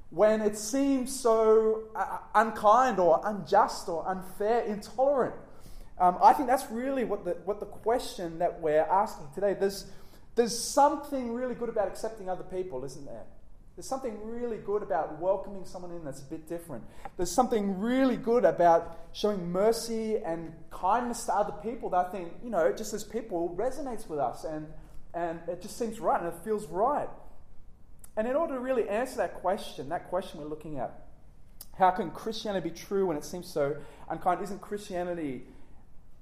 when 0.10 0.41
it 0.41 0.58
seems 0.58 1.18
so 1.18 1.84
uh, 1.94 2.20
unkind 2.34 3.00
or 3.00 3.22
unjust 3.25 3.89
or 3.89 4.08
unfair, 4.08 4.62
intolerant? 4.62 5.36
Um, 6.01 6.17
I 6.22 6.34
think 6.34 6.50
that's 6.50 6.70
really 6.72 7.03
what 7.03 7.25
the, 7.25 7.38
what 7.46 7.60
the 7.60 7.67
question 7.67 8.39
that 8.39 8.60
we're 8.60 8.81
asking 8.81 9.27
today. 9.36 9.53
There's, 9.53 9.86
there's 10.34 10.58
something 10.58 11.31
really 11.31 11.53
good 11.53 11.70
about 11.70 11.88
accepting 11.88 12.27
other 12.27 12.43
people, 12.43 12.84
isn't 12.84 13.05
there? 13.05 13.22
There's 13.75 13.88
something 13.88 14.17
really 14.25 14.58
good 14.58 14.81
about 14.81 15.20
welcoming 15.20 15.63
someone 15.63 15.91
in 15.91 16.03
that's 16.03 16.22
a 16.22 16.25
bit 16.25 16.50
different. 16.50 16.84
There's 17.17 17.31
something 17.31 17.79
really 17.79 18.17
good 18.17 18.46
about 18.46 18.98
showing 19.13 19.51
mercy 19.51 20.17
and 20.17 20.53
kindness 20.72 21.25
to 21.25 21.36
other 21.36 21.53
people 21.63 21.91
that 21.91 22.08
I 22.08 22.10
think, 22.10 22.34
you 22.43 22.50
know, 22.50 22.74
just 22.74 22.96
as 22.96 23.03
people 23.03 23.55
resonates 23.55 24.10
with 24.10 24.20
us. 24.20 24.43
And 24.43 24.67
and 25.13 25.39
it 25.48 25.62
just 25.62 25.77
seems 25.77 26.00
right 26.00 26.22
and 26.22 26.34
it 26.34 26.39
feels 26.43 26.65
right. 26.67 27.10
And 28.17 28.27
in 28.27 28.36
order 28.36 28.55
to 28.55 28.60
really 28.60 28.88
answer 28.89 29.17
that 29.17 29.36
question, 29.36 29.89
that 29.89 30.10
question 30.10 30.39
we're 30.39 30.48
looking 30.48 30.79
at, 30.79 30.93
how 31.77 31.91
can 31.91 32.12
Christianity 32.12 32.70
be 32.70 32.75
true 32.75 33.05
when 33.05 33.17
it 33.17 33.24
seems 33.24 33.48
so 33.48 33.77
unkind? 34.10 34.41
Isn't 34.41 34.62
Christianity 34.62 35.43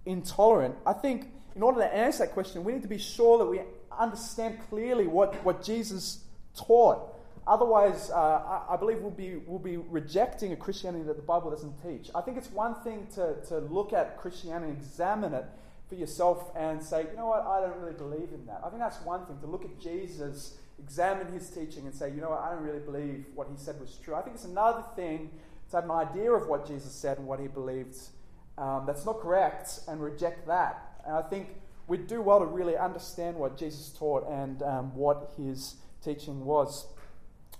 intolerant? 0.09 0.75
I 0.85 0.93
think 0.93 1.31
in 1.55 1.63
order 1.63 1.79
to 1.81 1.93
answer 1.93 2.19
that 2.25 2.33
question, 2.33 2.63
we 2.63 2.73
need 2.73 2.81
to 2.81 2.87
be 2.87 2.97
sure 2.97 3.37
that 3.37 3.45
we 3.45 3.61
understand 3.97 4.59
clearly 4.69 5.07
what, 5.07 5.35
what 5.43 5.63
Jesus 5.63 6.23
taught. 6.55 7.15
Otherwise, 7.47 8.11
uh, 8.11 8.15
I, 8.15 8.73
I, 8.73 8.77
believe 8.77 8.99
we'll 8.99 9.11
be, 9.11 9.37
we'll 9.37 9.59
be 9.59 9.77
rejecting 9.77 10.53
a 10.53 10.55
Christianity 10.55 11.03
that 11.05 11.15
the 11.15 11.23
Bible 11.23 11.49
doesn't 11.49 11.81
teach. 11.81 12.11
I 12.13 12.21
think 12.21 12.37
it's 12.37 12.51
one 12.51 12.75
thing 12.75 13.07
to, 13.15 13.35
to 13.47 13.59
look 13.59 13.91
at 13.91 14.17
Christianity 14.17 14.71
and 14.71 14.77
examine 14.77 15.33
it 15.33 15.45
for 15.87 15.95
yourself 15.95 16.51
and 16.55 16.81
say, 16.81 17.07
you 17.09 17.17
know 17.17 17.25
what, 17.25 17.45
I 17.45 17.59
don't 17.59 17.77
really 17.79 17.97
believe 17.97 18.29
in 18.33 18.45
that. 18.45 18.61
I 18.63 18.69
think 18.69 18.79
that's 18.79 19.01
one 19.01 19.25
thing 19.25 19.39
to 19.39 19.47
look 19.47 19.65
at 19.65 19.79
Jesus, 19.79 20.57
examine 20.77 21.33
his 21.33 21.49
teaching, 21.49 21.87
and 21.87 21.95
say, 21.95 22.11
you 22.11 22.21
know 22.21 22.29
what, 22.29 22.41
I 22.41 22.51
don't 22.53 22.63
really 22.63 22.79
believe 22.79 23.25
what 23.33 23.47
he 23.49 23.57
said 23.57 23.79
was 23.79 23.97
true. 24.03 24.13
I 24.13 24.21
think 24.21 24.35
it's 24.35 24.45
another 24.45 24.83
thing 24.95 25.31
to 25.71 25.77
have 25.77 25.85
an 25.85 25.91
idea 25.91 26.31
of 26.31 26.47
what 26.47 26.67
Jesus 26.67 26.91
said 26.91 27.17
and 27.17 27.25
what 27.25 27.39
he 27.39 27.47
believed 27.47 27.95
um, 28.59 28.83
that's 28.85 29.05
not 29.05 29.21
correct 29.21 29.79
and 29.87 30.01
reject 30.01 30.45
that. 30.47 31.01
And 31.05 31.15
I 31.15 31.21
think 31.21 31.47
we'd 31.87 32.07
do 32.07 32.21
well 32.21 32.39
to 32.39 32.45
really 32.45 32.77
understand 32.77 33.37
what 33.37 33.57
Jesus 33.57 33.89
taught 33.97 34.29
and 34.29 34.61
um, 34.61 34.95
what 34.95 35.31
his 35.37 35.75
teaching 36.03 36.45
was. 36.45 36.85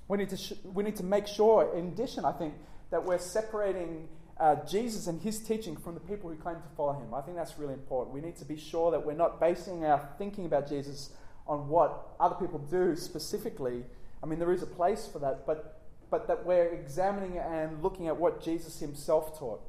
We 0.07 0.17
need, 0.17 0.29
to 0.29 0.37
sh- 0.37 0.53
we 0.63 0.83
need 0.83 0.97
to 0.97 1.03
make 1.03 1.27
sure, 1.27 1.71
in 1.75 1.87
addition, 1.87 2.25
I 2.25 2.33
think, 2.33 2.53
that 2.91 3.05
we're 3.05 3.19
separating 3.19 4.09
uh, 4.39 4.55
Jesus 4.65 5.07
and 5.07 5.21
his 5.21 5.39
teaching 5.39 5.77
from 5.77 5.93
the 5.93 5.99
people 5.99 6.29
who 6.29 6.35
claim 6.35 6.57
to 6.57 6.75
follow 6.75 6.93
him. 6.93 7.13
I 7.13 7.21
think 7.21 7.37
that's 7.37 7.57
really 7.57 7.73
important. 7.73 8.13
We 8.13 8.21
need 8.21 8.37
to 8.37 8.45
be 8.45 8.57
sure 8.57 8.91
that 8.91 9.05
we're 9.05 9.13
not 9.13 9.39
basing 9.39 9.85
our 9.85 10.09
thinking 10.17 10.45
about 10.45 10.67
Jesus 10.67 11.11
on 11.47 11.69
what 11.69 12.09
other 12.19 12.35
people 12.35 12.59
do 12.59 12.95
specifically. 12.95 13.83
I 14.21 14.25
mean, 14.25 14.39
there 14.39 14.51
is 14.51 14.63
a 14.63 14.67
place 14.67 15.07
for 15.11 15.19
that, 15.19 15.45
but, 15.45 15.81
but 16.09 16.27
that 16.27 16.45
we're 16.45 16.67
examining 16.67 17.37
and 17.37 17.81
looking 17.81 18.07
at 18.07 18.17
what 18.17 18.43
Jesus 18.43 18.79
himself 18.79 19.37
taught. 19.39 19.61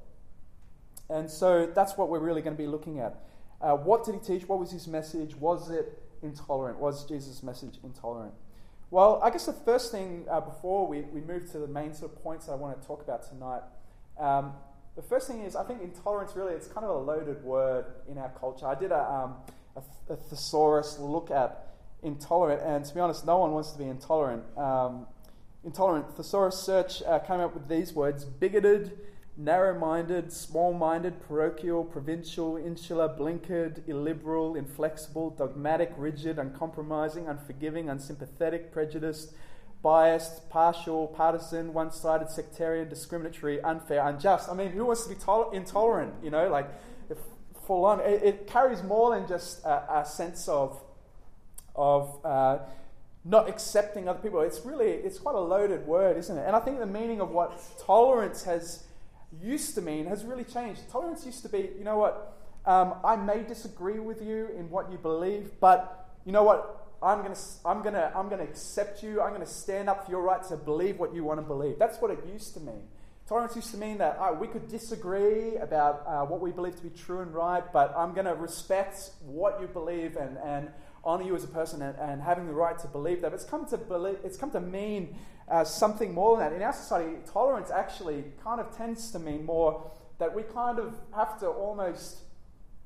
And 1.10 1.30
so 1.30 1.66
that's 1.66 1.96
what 1.96 2.08
we're 2.08 2.20
really 2.20 2.42
going 2.42 2.56
to 2.56 2.62
be 2.62 2.68
looking 2.68 3.00
at. 3.00 3.20
Uh, 3.60 3.76
what 3.76 4.04
did 4.04 4.14
he 4.14 4.20
teach? 4.20 4.48
What 4.48 4.58
was 4.58 4.70
his 4.70 4.86
message? 4.86 5.34
Was 5.36 5.70
it 5.70 6.00
intolerant? 6.22 6.78
Was 6.78 7.04
Jesus' 7.04 7.42
message 7.42 7.78
intolerant? 7.82 8.32
Well, 8.90 9.20
I 9.22 9.30
guess 9.30 9.46
the 9.46 9.52
first 9.52 9.92
thing 9.92 10.26
uh, 10.30 10.40
before 10.40 10.86
we, 10.86 11.02
we 11.02 11.20
move 11.20 11.50
to 11.52 11.58
the 11.58 11.68
main 11.68 11.94
sort 11.94 12.12
of 12.12 12.22
points 12.22 12.48
I 12.48 12.54
want 12.54 12.80
to 12.80 12.86
talk 12.86 13.02
about 13.02 13.28
tonight 13.28 13.62
um, 14.20 14.52
the 14.96 15.02
first 15.02 15.26
thing 15.26 15.40
is, 15.42 15.56
I 15.56 15.64
think 15.64 15.82
intolerance 15.82 16.32
really, 16.36 16.52
it's 16.52 16.66
kind 16.66 16.84
of 16.84 16.90
a 16.90 16.98
loaded 16.98 17.42
word 17.42 17.86
in 18.08 18.18
our 18.18 18.28
culture. 18.38 18.66
I 18.66 18.74
did 18.74 18.92
a, 18.92 19.10
um, 19.10 19.34
a, 19.76 20.12
a 20.12 20.16
thesaurus 20.16 20.98
look 20.98 21.30
at 21.30 21.68
intolerant, 22.02 22.62
and 22.62 22.84
to 22.84 22.94
be 22.94 23.00
honest, 23.00 23.24
no 23.24 23.38
one 23.38 23.52
wants 23.52 23.72
to 23.72 23.78
be 23.78 23.84
intolerant. 23.84 24.42
Um, 24.58 25.06
intolerant, 25.64 26.16
thesaurus 26.16 26.58
search 26.58 27.02
uh, 27.02 27.18
came 27.20 27.40
up 27.40 27.54
with 27.54 27.68
these 27.68 27.94
words 27.94 28.24
bigoted, 28.24 28.98
narrow 29.40 29.78
minded, 29.78 30.32
small 30.32 30.72
minded, 30.72 31.20
parochial, 31.26 31.84
provincial, 31.84 32.56
insular, 32.56 33.08
blinkered, 33.08 33.88
illiberal, 33.88 34.54
inflexible, 34.54 35.30
dogmatic, 35.30 35.92
rigid, 35.96 36.38
uncompromising, 36.38 37.26
unforgiving, 37.26 37.88
unsympathetic, 37.88 38.70
prejudiced 38.70 39.32
biased, 39.82 40.48
partial, 40.50 41.06
partisan, 41.06 41.72
one 41.72 41.90
sided, 41.90 42.28
sectarian, 42.28 42.88
discriminatory, 42.88 43.62
unfair, 43.62 44.06
unjust. 44.06 44.50
I 44.50 44.54
mean, 44.54 44.72
who 44.72 44.84
wants 44.84 45.04
to 45.04 45.08
be 45.08 45.14
tol- 45.14 45.50
intolerant? 45.52 46.12
You 46.22 46.30
know, 46.30 46.48
like 46.48 46.68
full 47.66 47.84
on. 47.84 48.00
It, 48.00 48.22
it, 48.22 48.46
carries 48.46 48.82
more 48.82 49.14
than 49.14 49.26
just 49.26 49.64
a, 49.64 50.00
a 50.00 50.04
sense 50.04 50.48
of, 50.48 50.82
of 51.74 52.24
uh, 52.24 52.58
not 53.24 53.48
accepting 53.48 54.08
other 54.08 54.18
people. 54.18 54.40
It's 54.40 54.60
really, 54.66 54.90
it's 54.90 55.18
quite 55.18 55.34
a 55.34 55.40
loaded 55.40 55.86
word, 55.86 56.18
isn't 56.18 56.36
it? 56.36 56.44
And 56.46 56.54
I 56.54 56.60
think 56.60 56.78
the 56.78 56.86
meaning 56.86 57.20
of 57.20 57.30
what 57.30 57.58
tolerance 57.86 58.44
has 58.44 58.84
used 59.42 59.74
to 59.76 59.82
mean 59.82 60.06
has 60.06 60.24
really 60.24 60.44
changed. 60.44 60.88
Tolerance 60.90 61.24
used 61.24 61.42
to 61.42 61.48
be, 61.48 61.70
you 61.78 61.84
know 61.84 61.98
what, 61.98 62.36
um, 62.66 62.94
I 63.04 63.16
may 63.16 63.42
disagree 63.42 63.98
with 63.98 64.22
you 64.22 64.48
in 64.56 64.70
what 64.70 64.90
you 64.90 64.98
believe, 64.98 65.52
but 65.60 66.08
you 66.24 66.32
know 66.32 66.42
what, 66.42 66.88
I'm 67.02 67.22
going 67.22 67.34
to 67.34 67.40
I'm 67.64 67.82
to 67.82 68.12
I'm 68.14 68.28
to 68.28 68.40
accept 68.40 69.02
you. 69.02 69.22
I'm 69.22 69.30
going 69.30 69.40
to 69.40 69.46
stand 69.46 69.88
up 69.88 70.04
for 70.04 70.10
your 70.10 70.22
right 70.22 70.42
to 70.44 70.56
believe 70.56 70.98
what 70.98 71.14
you 71.14 71.24
want 71.24 71.40
to 71.40 71.46
believe. 71.46 71.78
That's 71.78 71.98
what 71.98 72.10
it 72.10 72.18
used 72.30 72.52
to 72.54 72.60
mean. 72.60 72.82
Tolerance 73.26 73.54
used 73.54 73.70
to 73.70 73.76
mean 73.76 73.98
that 73.98 74.18
uh, 74.18 74.32
we 74.32 74.48
could 74.48 74.68
disagree 74.68 75.54
about 75.56 76.02
uh, 76.04 76.24
what 76.24 76.40
we 76.40 76.50
believe 76.50 76.74
to 76.74 76.82
be 76.82 76.90
true 76.90 77.20
and 77.20 77.32
right, 77.32 77.62
but 77.72 77.94
I'm 77.96 78.12
going 78.12 78.26
to 78.26 78.34
respect 78.34 79.10
what 79.24 79.60
you 79.60 79.68
believe 79.68 80.16
and, 80.16 80.36
and 80.38 80.68
honor 81.04 81.22
you 81.22 81.36
as 81.36 81.44
a 81.44 81.48
person 81.48 81.80
and, 81.80 81.96
and 81.96 82.20
having 82.20 82.48
the 82.48 82.52
right 82.52 82.76
to 82.80 82.88
believe 82.88 83.20
that. 83.22 83.30
But 83.30 83.36
it's 83.40 83.48
come 83.48 83.66
to 83.66 83.78
believe, 83.78 84.18
it's 84.24 84.36
come 84.36 84.50
to 84.50 84.60
mean 84.60 85.14
uh, 85.50 85.64
something 85.64 86.14
more 86.14 86.36
than 86.36 86.50
that. 86.50 86.56
In 86.56 86.62
our 86.62 86.72
society, 86.72 87.16
tolerance 87.30 87.70
actually 87.70 88.24
kind 88.42 88.60
of 88.60 88.74
tends 88.76 89.10
to 89.12 89.18
mean 89.18 89.44
more 89.44 89.90
that 90.18 90.34
we 90.34 90.42
kind 90.42 90.78
of 90.78 90.94
have 91.14 91.40
to 91.40 91.46
almost 91.48 92.18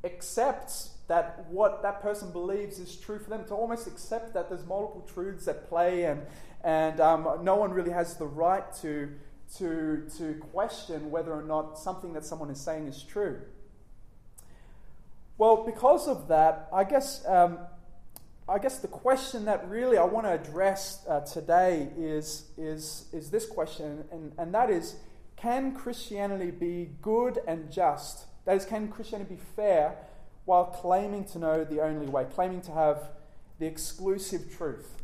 accept 0.02 0.88
that 1.08 1.44
what 1.50 1.82
that 1.82 2.00
person 2.00 2.30
believes 2.32 2.78
is 2.78 2.96
true 2.96 3.18
for 3.18 3.28
them, 3.28 3.44
to 3.46 3.54
almost 3.54 3.86
accept 3.86 4.32
that 4.34 4.48
there's 4.48 4.64
multiple 4.64 5.06
truths 5.12 5.46
at 5.48 5.68
play 5.68 6.04
and, 6.04 6.22
and 6.62 7.00
um, 7.00 7.40
no 7.42 7.56
one 7.56 7.70
really 7.72 7.90
has 7.90 8.16
the 8.16 8.26
right 8.26 8.72
to, 8.80 9.10
to, 9.56 10.08
to 10.16 10.34
question 10.52 11.10
whether 11.10 11.32
or 11.32 11.42
not 11.42 11.78
something 11.78 12.14
that 12.14 12.24
someone 12.24 12.48
is 12.48 12.60
saying 12.60 12.86
is 12.86 13.02
true. 13.02 13.40
Well, 15.36 15.64
because 15.64 16.08
of 16.08 16.28
that, 16.28 16.68
I 16.72 16.84
guess, 16.84 17.26
um, 17.26 17.58
I 18.46 18.58
guess 18.58 18.78
the 18.78 18.88
question 18.88 19.46
that 19.46 19.66
really 19.70 19.96
I 19.96 20.04
want 20.04 20.26
to 20.26 20.32
address 20.32 21.02
uh, 21.08 21.20
today 21.20 21.88
is, 21.96 22.50
is, 22.58 23.06
is 23.10 23.30
this 23.30 23.46
question, 23.46 24.04
and, 24.12 24.32
and 24.36 24.52
that 24.54 24.68
is 24.68 24.96
can 25.36 25.74
Christianity 25.74 26.50
be 26.50 26.90
good 27.02 27.38
and 27.46 27.70
just? 27.70 28.26
That 28.44 28.56
is, 28.56 28.64
can 28.64 28.88
Christianity 28.88 29.34
be 29.34 29.40
fair 29.56 29.96
while 30.44 30.66
claiming 30.66 31.24
to 31.26 31.38
know 31.38 31.64
the 31.64 31.80
only 31.80 32.06
way, 32.06 32.26
claiming 32.34 32.60
to 32.62 32.72
have 32.72 33.10
the 33.58 33.66
exclusive 33.66 34.54
truth? 34.56 35.02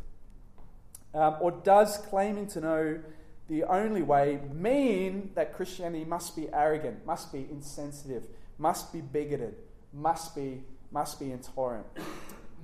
Um, 1.14 1.36
or 1.40 1.50
does 1.50 1.96
claiming 1.96 2.46
to 2.48 2.60
know 2.60 3.00
the 3.48 3.64
only 3.64 4.02
way 4.02 4.40
mean 4.52 5.30
that 5.34 5.54
Christianity 5.54 6.04
must 6.04 6.36
be 6.36 6.48
arrogant, 6.52 7.04
must 7.04 7.32
be 7.32 7.48
insensitive, 7.50 8.26
must 8.58 8.92
be 8.92 9.00
bigoted, 9.00 9.56
must 9.92 10.36
be, 10.36 10.62
must 10.92 11.18
be 11.18 11.32
intolerant? 11.32 11.86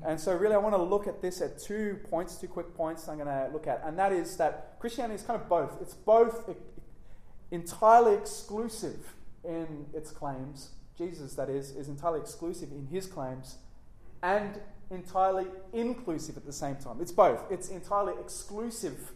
And 0.07 0.21
so, 0.21 0.35
really, 0.35 0.55
I 0.55 0.59
want 0.59 0.75
to 0.77 0.83
look 0.83 1.09
at 1.09 1.21
this 1.21 1.41
at 1.41 1.59
two 1.59 1.99
points, 2.09 2.37
two 2.37 2.47
quick 2.47 2.75
points 2.77 3.09
I'm 3.09 3.17
going 3.19 3.27
to 3.27 3.51
look 3.53 3.67
at. 3.67 3.83
And 3.85 3.99
that 3.99 4.13
is 4.13 4.37
that 4.37 4.77
Christianity 4.79 5.17
is 5.17 5.23
kind 5.23 5.41
of 5.41 5.49
both. 5.49 5.79
It's 5.81 5.95
both 5.95 6.49
entirely 7.51 8.15
exclusive 8.15 9.15
in 9.45 9.87
its 9.93 10.11
claims, 10.11 10.71
Jesus, 10.97 11.35
that 11.35 11.49
is, 11.49 11.71
is 11.71 11.89
entirely 11.89 12.21
exclusive 12.21 12.71
in 12.71 12.87
his 12.87 13.07
claims 13.07 13.57
and 14.23 14.61
entirely 14.91 15.47
inclusive 15.73 16.37
at 16.37 16.47
the 16.47 16.53
same 16.53 16.77
time. 16.77 16.99
It's 17.01 17.13
both. 17.13 17.43
It's 17.51 17.69
entirely 17.69 18.15
exclusive 18.21 19.13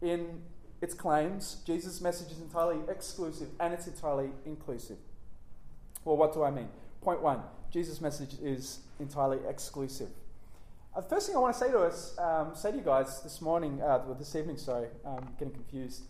in 0.00 0.42
its 0.80 0.94
claims. 0.94 1.62
Jesus' 1.66 2.00
message 2.00 2.32
is 2.32 2.40
entirely 2.40 2.78
exclusive 2.88 3.48
and 3.60 3.74
it's 3.74 3.86
entirely 3.86 4.30
inclusive. 4.46 4.96
Well, 6.04 6.16
what 6.16 6.32
do 6.32 6.42
I 6.42 6.50
mean? 6.50 6.68
Point 7.02 7.20
one 7.20 7.42
Jesus' 7.70 8.00
message 8.00 8.34
is 8.42 8.80
entirely 8.98 9.38
exclusive. 9.48 10.08
Uh, 10.92 11.00
the 11.00 11.08
first 11.08 11.28
thing 11.28 11.36
I 11.36 11.38
want 11.38 11.54
to 11.54 11.60
say 11.60 11.70
to 11.70 11.78
us, 11.78 12.18
um, 12.18 12.50
say 12.52 12.72
to 12.72 12.76
you 12.76 12.82
guys 12.82 13.22
this 13.22 13.40
morning, 13.40 13.80
uh, 13.80 14.02
this 14.18 14.34
evening, 14.34 14.56
sorry, 14.56 14.88
I'm 15.06 15.28
getting 15.38 15.54
confused, 15.54 16.02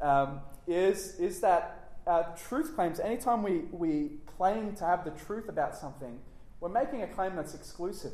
um, 0.00 0.40
is, 0.66 1.20
is 1.20 1.40
that 1.40 1.92
uh, 2.08 2.24
truth 2.48 2.74
claims, 2.74 2.98
anytime 2.98 3.44
we, 3.44 3.62
we 3.70 4.10
claim 4.36 4.74
to 4.74 4.84
have 4.84 5.04
the 5.04 5.12
truth 5.12 5.48
about 5.48 5.76
something, 5.76 6.18
we're 6.58 6.68
making 6.68 7.02
a 7.02 7.06
claim 7.06 7.36
that's 7.36 7.54
exclusive. 7.54 8.10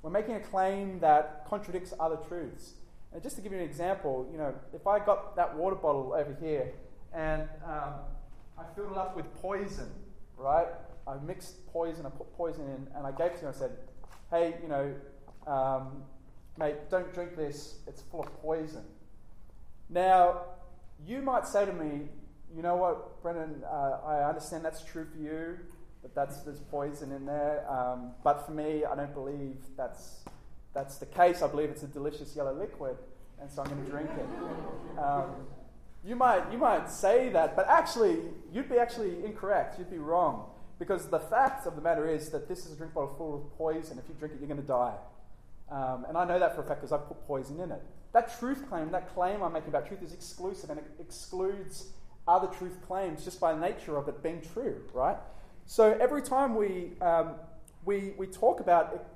We're 0.00 0.10
making 0.10 0.36
a 0.36 0.40
claim 0.40 1.00
that 1.00 1.44
contradicts 1.46 1.92
other 2.00 2.16
truths. 2.16 2.72
And 3.12 3.22
just 3.22 3.36
to 3.36 3.42
give 3.42 3.52
you 3.52 3.58
an 3.58 3.64
example, 3.64 4.26
you 4.32 4.38
know, 4.38 4.54
if 4.72 4.86
I 4.86 4.98
got 4.98 5.36
that 5.36 5.54
water 5.54 5.76
bottle 5.76 6.14
over 6.16 6.34
here 6.40 6.72
and 7.12 7.42
um, 7.66 7.92
I 8.58 8.64
filled 8.74 8.92
it 8.92 8.96
up 8.96 9.16
with 9.16 9.26
poison, 9.42 9.90
right? 10.38 10.68
I 11.06 11.16
mixed 11.26 11.66
poison, 11.66 12.06
I 12.06 12.10
put 12.10 12.34
poison 12.36 12.64
in, 12.64 12.86
and 12.96 13.06
I 13.06 13.10
gave 13.12 13.32
it 13.32 13.36
to 13.38 13.42
you. 13.42 13.48
I 13.48 13.52
said, 13.52 13.70
"Hey, 14.30 14.56
you 14.62 14.68
know, 14.68 14.94
um, 15.48 16.02
mate, 16.58 16.76
don't 16.90 17.12
drink 17.14 17.36
this. 17.36 17.78
It's 17.86 18.02
full 18.02 18.20
of 18.20 18.42
poison." 18.42 18.84
Now, 19.90 20.42
you 21.06 21.22
might 21.22 21.46
say 21.46 21.64
to 21.64 21.72
me, 21.72 22.08
you 22.54 22.62
know 22.62 22.76
what, 22.76 23.22
Brendan, 23.22 23.62
uh, 23.64 24.00
I 24.04 24.28
understand 24.28 24.64
that's 24.64 24.82
true 24.84 25.06
for 25.10 25.18
you, 25.18 25.58
but 26.02 26.14
that's, 26.14 26.42
there's 26.42 26.60
poison 26.60 27.12
in 27.12 27.24
there. 27.24 27.64
Um, 27.70 28.12
but 28.22 28.44
for 28.46 28.52
me, 28.52 28.84
I 28.84 28.94
don't 28.94 29.14
believe 29.14 29.56
that's, 29.76 30.24
that's 30.74 30.98
the 30.98 31.06
case. 31.06 31.42
I 31.42 31.46
believe 31.46 31.70
it's 31.70 31.82
a 31.82 31.88
delicious 31.88 32.34
yellow 32.36 32.52
liquid, 32.52 32.96
and 33.40 33.50
so 33.50 33.62
I'm 33.62 33.68
going 33.68 33.84
to 33.84 33.90
drink 33.90 34.10
it. 34.10 34.98
Um, 34.98 35.30
you, 36.04 36.16
might, 36.16 36.50
you 36.52 36.58
might 36.58 36.90
say 36.90 37.28
that, 37.30 37.56
but 37.56 37.66
actually, 37.68 38.18
you'd 38.52 38.68
be 38.68 38.78
actually 38.78 39.24
incorrect. 39.24 39.78
You'd 39.78 39.90
be 39.90 39.98
wrong. 39.98 40.50
Because 40.78 41.08
the 41.08 41.18
fact 41.18 41.66
of 41.66 41.74
the 41.74 41.82
matter 41.82 42.08
is 42.08 42.30
that 42.30 42.48
this 42.48 42.64
is 42.64 42.72
a 42.72 42.76
drink 42.76 42.94
bottle 42.94 43.12
full 43.18 43.34
of 43.34 43.58
poison. 43.58 43.98
If 43.98 44.04
you 44.08 44.14
drink 44.18 44.34
it, 44.34 44.40
you're 44.40 44.48
going 44.48 44.60
to 44.60 44.66
die. 44.66 44.94
Um, 45.70 46.06
and 46.08 46.16
I 46.16 46.24
know 46.24 46.38
that 46.38 46.54
for 46.54 46.62
a 46.62 46.64
fact 46.64 46.80
because 46.80 46.92
I've 46.92 47.06
put 47.06 47.26
poison 47.26 47.60
in 47.60 47.70
it. 47.70 47.82
That 48.12 48.38
truth 48.38 48.68
claim, 48.68 48.90
that 48.92 49.14
claim 49.14 49.42
I'm 49.42 49.52
making 49.52 49.68
about 49.68 49.86
truth 49.86 50.02
is 50.02 50.12
exclusive 50.12 50.70
and 50.70 50.78
it 50.78 50.86
excludes 50.98 51.88
other 52.26 52.46
truth 52.46 52.78
claims 52.86 53.24
just 53.24 53.40
by 53.40 53.58
nature 53.58 53.96
of 53.96 54.08
it 54.08 54.22
being 54.22 54.40
true, 54.52 54.82
right? 54.94 55.16
So 55.66 55.96
every 56.00 56.22
time 56.22 56.54
we, 56.54 56.92
um, 57.00 57.34
we, 57.84 58.14
we 58.16 58.26
talk 58.26 58.60
about 58.60 59.06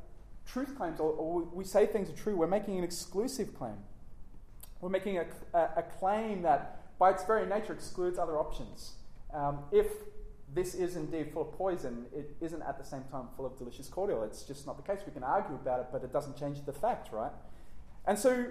truth 0.47 0.76
claims 0.76 1.00
or, 1.00 1.12
or, 1.12 1.42
we 1.52 1.64
say 1.64 1.87
things 1.87 2.11
are 2.11 2.16
true, 2.16 2.37
we're 2.37 2.47
making 2.47 2.78
an 2.78 2.85
exclusive 2.85 3.54
claim. 3.56 3.76
We're 4.80 4.90
making 4.90 5.18
a, 5.18 5.26
a, 5.54 5.68
a 5.78 5.82
claim 5.82 6.42
that 6.42 6.99
by 6.99 7.11
its 7.11 7.25
very 7.25 7.47
nature 7.47 7.73
excludes 7.73 8.18
other 8.18 8.38
options. 8.38 8.92
Um, 9.32 9.61
if 9.73 9.87
this 10.54 10.75
is 10.75 10.97
indeed 10.97 11.32
full 11.32 11.42
of 11.42 11.52
poison, 11.52 12.06
it 12.14 12.37
isn't 12.40 12.62
at 12.62 12.78
the 12.78 12.85
same 12.85 13.04
time 13.11 13.28
full 13.37 13.47
of 13.47 13.56
delicious 13.56 13.88
cordial. 13.88 14.23
It's 14.25 14.42
just 14.42 14.66
not 14.66 14.76
the 14.76 14.82
case. 14.82 15.02
We 15.06 15.12
can 15.12 15.25
argue 15.25 15.54
about 15.54 15.80
it, 15.80 15.87
but 15.90 16.04
it 16.04 16.12
doesn't 16.12 16.37
change 16.37 16.64
the 16.64 16.73
fact, 16.73 17.12
right? 17.12 17.32
And 18.06 18.18
so 18.18 18.47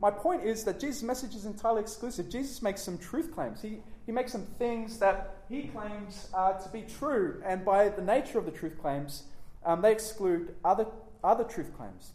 my 0.00 0.10
point 0.10 0.44
is 0.44 0.64
that 0.64 0.80
Jesus' 0.80 1.02
message 1.02 1.34
is 1.34 1.44
entirely 1.44 1.80
exclusive. 1.80 2.30
Jesus 2.30 2.62
makes 2.62 2.82
some 2.82 2.98
truth 2.98 3.32
claims. 3.34 3.60
He, 3.60 3.78
he 4.06 4.12
makes 4.12 4.32
some 4.32 4.46
things 4.58 4.98
that 4.98 5.44
he 5.48 5.62
claims 5.64 6.28
uh, 6.34 6.54
to 6.54 6.68
be 6.70 6.82
true, 6.82 7.42
and 7.44 7.64
by 7.64 7.88
the 7.88 8.02
nature 8.02 8.38
of 8.38 8.46
the 8.46 8.50
truth 8.50 8.80
claims, 8.80 9.24
um, 9.64 9.82
they 9.82 9.92
exclude 9.92 10.54
other, 10.64 10.86
other 11.22 11.44
truth 11.44 11.76
claims. 11.76 12.12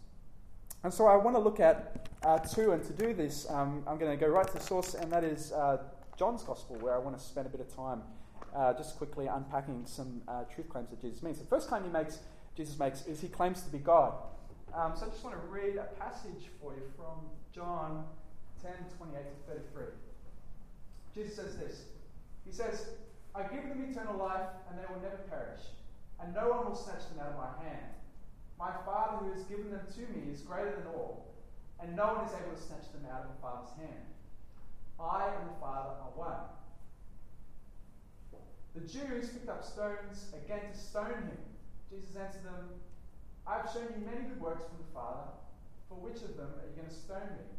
And 0.84 0.94
so 0.94 1.06
I 1.08 1.16
want 1.16 1.36
to 1.36 1.40
look 1.40 1.60
at 1.60 2.10
uh, 2.24 2.40
two, 2.40 2.72
and 2.72 2.84
to 2.84 2.94
do 2.94 3.14
this, 3.14 3.50
um, 3.50 3.84
I'm 3.88 3.98
going 3.98 4.12
to 4.12 4.18
go 4.18 4.32
right 4.32 4.48
to 4.48 4.54
the 4.54 4.64
source, 4.64 4.96
and 4.96 5.12
that 5.12 5.24
is 5.24 5.52
uh, 5.52 5.78
John's 6.18 6.44
Gospel, 6.44 6.76
where 6.78 6.96
I 6.96 6.98
want 6.98 7.18
to 7.18 7.24
spend 7.24 7.46
a 7.46 7.50
bit 7.50 7.62
of 7.62 7.74
time 7.74 8.02
uh, 8.58 8.74
just 8.74 8.98
quickly 8.98 9.28
unpacking 9.28 9.86
some 9.86 10.22
uh, 10.28 10.44
truth 10.54 10.68
claims 10.70 10.90
that 10.90 11.00
Jesus 11.00 11.22
makes. 11.22 11.38
The 11.38 11.46
first 11.46 11.68
claim 11.68 11.84
he 11.84 11.90
makes, 11.90 12.20
Jesus 12.56 12.78
makes, 12.80 13.06
is 13.06 13.22
he 13.22 13.28
claims 13.28 13.62
to 13.62 13.70
be 13.70 13.78
God. 13.78 14.14
Um, 14.74 14.94
so 14.96 15.06
I 15.06 15.10
just 15.10 15.24
want 15.24 15.36
to 15.36 15.48
read 15.48 15.78
a 15.78 15.86
passage 16.02 16.50
for 16.60 16.74
you 16.74 16.82
from 16.98 17.30
John 17.54 18.04
10 18.62 18.72
28 18.98 19.22
to 19.22 19.54
33. 19.54 19.84
Jesus 21.14 21.36
says 21.36 21.58
this 21.58 21.84
He 22.46 22.52
says, 22.52 22.88
I 23.36 23.44
give 23.44 23.70
them 23.70 23.86
eternal 23.90 24.18
life, 24.18 24.50
and 24.70 24.80
they 24.80 24.86
will 24.92 25.02
never 25.02 25.22
perish, 25.30 25.62
and 26.20 26.34
no 26.34 26.50
one 26.50 26.66
will 26.66 26.76
snatch 26.76 27.06
them 27.14 27.22
out 27.22 27.34
of 27.34 27.38
my 27.38 27.54
hand. 27.64 27.94
My 28.58 28.74
Father 28.86 29.18
who 29.22 29.34
has 29.34 29.44
given 29.44 29.70
them 29.70 29.86
to 29.94 30.02
me 30.18 30.34
is 30.34 30.42
greater 30.42 30.74
than 30.74 30.88
all, 30.88 31.30
and 31.80 31.96
no 31.96 32.18
one 32.18 32.26
is 32.26 32.34
able 32.34 32.58
to 32.58 32.62
snatch 32.62 32.90
them 32.90 33.06
out 33.14 33.22
of 33.22 33.30
the 33.30 33.42
Father's 33.42 33.70
hand. 33.78 34.10
I 35.00 35.30
and 35.30 35.46
the 35.46 35.62
Father 35.62 35.94
are 36.02 36.14
one. 36.18 36.42
The 38.78 38.86
Jews 38.86 39.30
picked 39.30 39.50
up 39.50 39.66
stones 39.66 40.30
again 40.46 40.62
to 40.72 40.78
stone 40.78 41.26
him. 41.26 41.42
Jesus 41.90 42.16
answered 42.16 42.46
them, 42.46 42.78
I 43.48 43.58
have 43.58 43.72
shown 43.74 43.90
you 43.90 44.06
many 44.06 44.30
good 44.30 44.40
works 44.40 44.66
from 44.70 44.78
the 44.78 44.94
Father. 44.94 45.34
For 45.90 45.96
which 45.96 46.22
of 46.22 46.38
them 46.38 46.54
are 46.62 46.68
you 46.70 46.78
going 46.78 46.88
to 46.88 46.94
stone 46.94 47.42
me? 47.42 47.50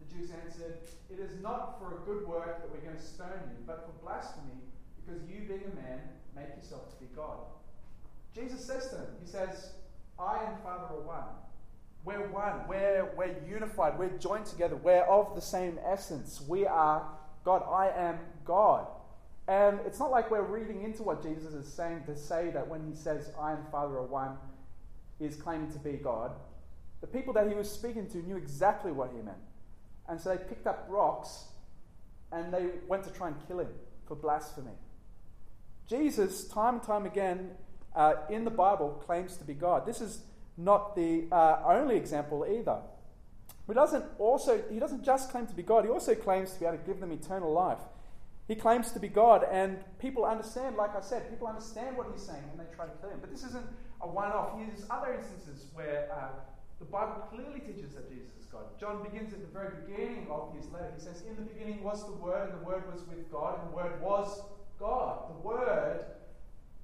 The 0.00 0.08
Jews 0.16 0.30
answered, 0.30 0.78
It 1.10 1.20
is 1.20 1.36
not 1.42 1.78
for 1.78 2.00
a 2.00 2.06
good 2.06 2.26
work 2.26 2.62
that 2.62 2.70
we're 2.72 2.80
going 2.80 2.96
to 2.96 3.02
stone 3.02 3.44
you, 3.52 3.60
but 3.66 3.84
for 3.84 3.92
blasphemy, 4.02 4.56
because 5.04 5.20
you, 5.28 5.44
being 5.46 5.68
a 5.68 5.76
man, 5.76 6.00
make 6.34 6.56
yourself 6.56 6.88
to 6.88 6.96
be 6.96 7.10
God. 7.14 7.44
Jesus 8.34 8.64
says 8.64 8.88
to 8.88 8.94
them, 8.96 9.06
He 9.22 9.28
says, 9.28 9.72
I 10.18 10.44
and 10.48 10.62
Father 10.62 10.94
are 10.94 11.04
one. 11.04 11.28
We're 12.06 12.26
one. 12.28 12.66
We're, 12.68 13.12
we're 13.16 13.36
unified. 13.46 13.98
We're 13.98 14.16
joined 14.16 14.46
together. 14.46 14.76
We're 14.76 15.04
of 15.04 15.34
the 15.34 15.42
same 15.42 15.78
essence. 15.84 16.40
We 16.48 16.66
are 16.66 17.06
God. 17.44 17.62
I 17.68 17.90
am 17.90 18.18
God. 18.46 18.86
And 19.46 19.80
it's 19.86 19.98
not 19.98 20.10
like 20.10 20.30
we're 20.30 20.42
reading 20.42 20.82
into 20.82 21.02
what 21.02 21.22
Jesus 21.22 21.52
is 21.52 21.70
saying 21.70 22.04
to 22.06 22.16
say 22.16 22.50
that 22.50 22.66
when 22.66 22.86
he 22.86 22.94
says, 22.94 23.30
I 23.38 23.52
and 23.52 23.68
Father 23.68 23.98
are 23.98 24.06
one, 24.06 24.36
is 25.20 25.36
claiming 25.36 25.70
to 25.72 25.78
be 25.78 25.92
God. 25.92 26.32
The 27.00 27.06
people 27.06 27.34
that 27.34 27.48
he 27.48 27.54
was 27.54 27.70
speaking 27.70 28.08
to 28.10 28.18
knew 28.18 28.36
exactly 28.36 28.90
what 28.90 29.10
he 29.14 29.20
meant. 29.20 29.36
And 30.08 30.20
so 30.20 30.30
they 30.30 30.42
picked 30.42 30.66
up 30.66 30.86
rocks 30.88 31.44
and 32.32 32.52
they 32.52 32.66
went 32.88 33.04
to 33.04 33.10
try 33.10 33.28
and 33.28 33.36
kill 33.46 33.60
him 33.60 33.68
for 34.06 34.16
blasphemy. 34.16 34.72
Jesus, 35.86 36.44
time 36.48 36.76
and 36.76 36.82
time 36.82 37.04
again 37.04 37.50
uh, 37.94 38.14
in 38.30 38.44
the 38.44 38.50
Bible, 38.50 39.02
claims 39.04 39.36
to 39.36 39.44
be 39.44 39.54
God. 39.54 39.86
This 39.86 40.00
is 40.00 40.22
not 40.56 40.96
the 40.96 41.26
uh, 41.30 41.60
only 41.66 41.96
example 41.96 42.46
either. 42.48 42.78
He 43.66 43.74
doesn't 43.74 44.04
also 44.18 44.62
he 44.70 44.78
doesn't 44.78 45.04
just 45.04 45.30
claim 45.30 45.46
to 45.46 45.54
be 45.54 45.62
God, 45.62 45.84
he 45.84 45.90
also 45.90 46.14
claims 46.14 46.52
to 46.52 46.60
be 46.60 46.66
able 46.66 46.78
to 46.78 46.84
give 46.84 47.00
them 47.00 47.12
eternal 47.12 47.52
life. 47.52 47.78
He 48.46 48.54
claims 48.54 48.92
to 48.92 49.00
be 49.00 49.08
God, 49.08 49.46
and 49.50 49.78
people 49.98 50.26
understand, 50.26 50.76
like 50.76 50.94
I 50.94 51.00
said, 51.00 51.30
people 51.30 51.48
understand 51.48 51.96
what 51.96 52.08
he's 52.12 52.22
saying 52.22 52.44
and 52.50 52.60
they 52.60 52.68
try 52.76 52.84
to 52.84 52.92
kill 53.00 53.08
him. 53.08 53.18
But 53.20 53.30
this 53.30 53.42
isn't 53.44 53.64
a 54.02 54.06
one 54.06 54.32
off. 54.32 54.58
There's 54.58 54.84
other 54.90 55.14
instances 55.14 55.66
where 55.72 56.08
uh, 56.12 56.28
the 56.78 56.84
Bible 56.84 57.24
clearly 57.32 57.60
teaches 57.60 57.94
that 57.94 58.10
Jesus 58.10 58.28
is 58.38 58.44
God. 58.52 58.64
John 58.78 59.02
begins 59.02 59.32
at 59.32 59.40
the 59.40 59.48
very 59.48 59.80
beginning 59.86 60.28
of 60.30 60.52
his 60.54 60.70
letter. 60.70 60.92
He 60.94 61.00
says, 61.00 61.22
In 61.22 61.36
the 61.36 61.48
beginning 61.48 61.82
was 61.82 62.04
the 62.04 62.12
Word, 62.12 62.50
and 62.50 62.60
the 62.60 62.64
Word 62.66 62.84
was 62.92 63.00
with 63.08 63.30
God, 63.32 63.60
and 63.60 63.72
the 63.72 63.76
Word 63.76 64.00
was 64.02 64.42
God. 64.78 65.30
The 65.30 65.40
Word, 65.40 66.04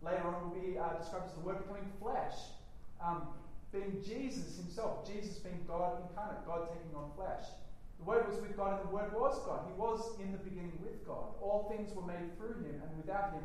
later 0.01 0.25
on, 0.25 0.49
will 0.49 0.57
be 0.57 0.79
uh, 0.79 0.97
described 0.97 1.27
as 1.29 1.35
the 1.35 1.41
Word 1.41 1.59
becoming 1.59 1.93
flesh, 2.01 2.57
um, 3.05 3.29
being 3.71 4.01
Jesus 4.03 4.57
himself, 4.57 5.07
Jesus 5.07 5.37
being 5.39 5.61
God 5.69 6.01
incarnate, 6.09 6.47
God 6.47 6.69
taking 6.73 6.97
on 6.97 7.11
flesh. 7.15 7.45
The 8.01 8.07
Word 8.07 8.29
was 8.29 8.41
with 8.41 8.57
God, 8.57 8.81
and 8.81 8.89
the 8.89 8.95
Word 8.95 9.13
was 9.13 9.39
God. 9.45 9.61
He 9.69 9.79
was 9.79 10.19
in 10.21 10.33
the 10.33 10.39
beginning 10.39 10.73
with 10.83 11.07
God. 11.07 11.37
All 11.41 11.69
things 11.69 11.95
were 11.95 12.07
made 12.07 12.37
through 12.37 12.65
him, 12.65 12.81
and 12.81 12.97
without 12.97 13.33
him 13.33 13.45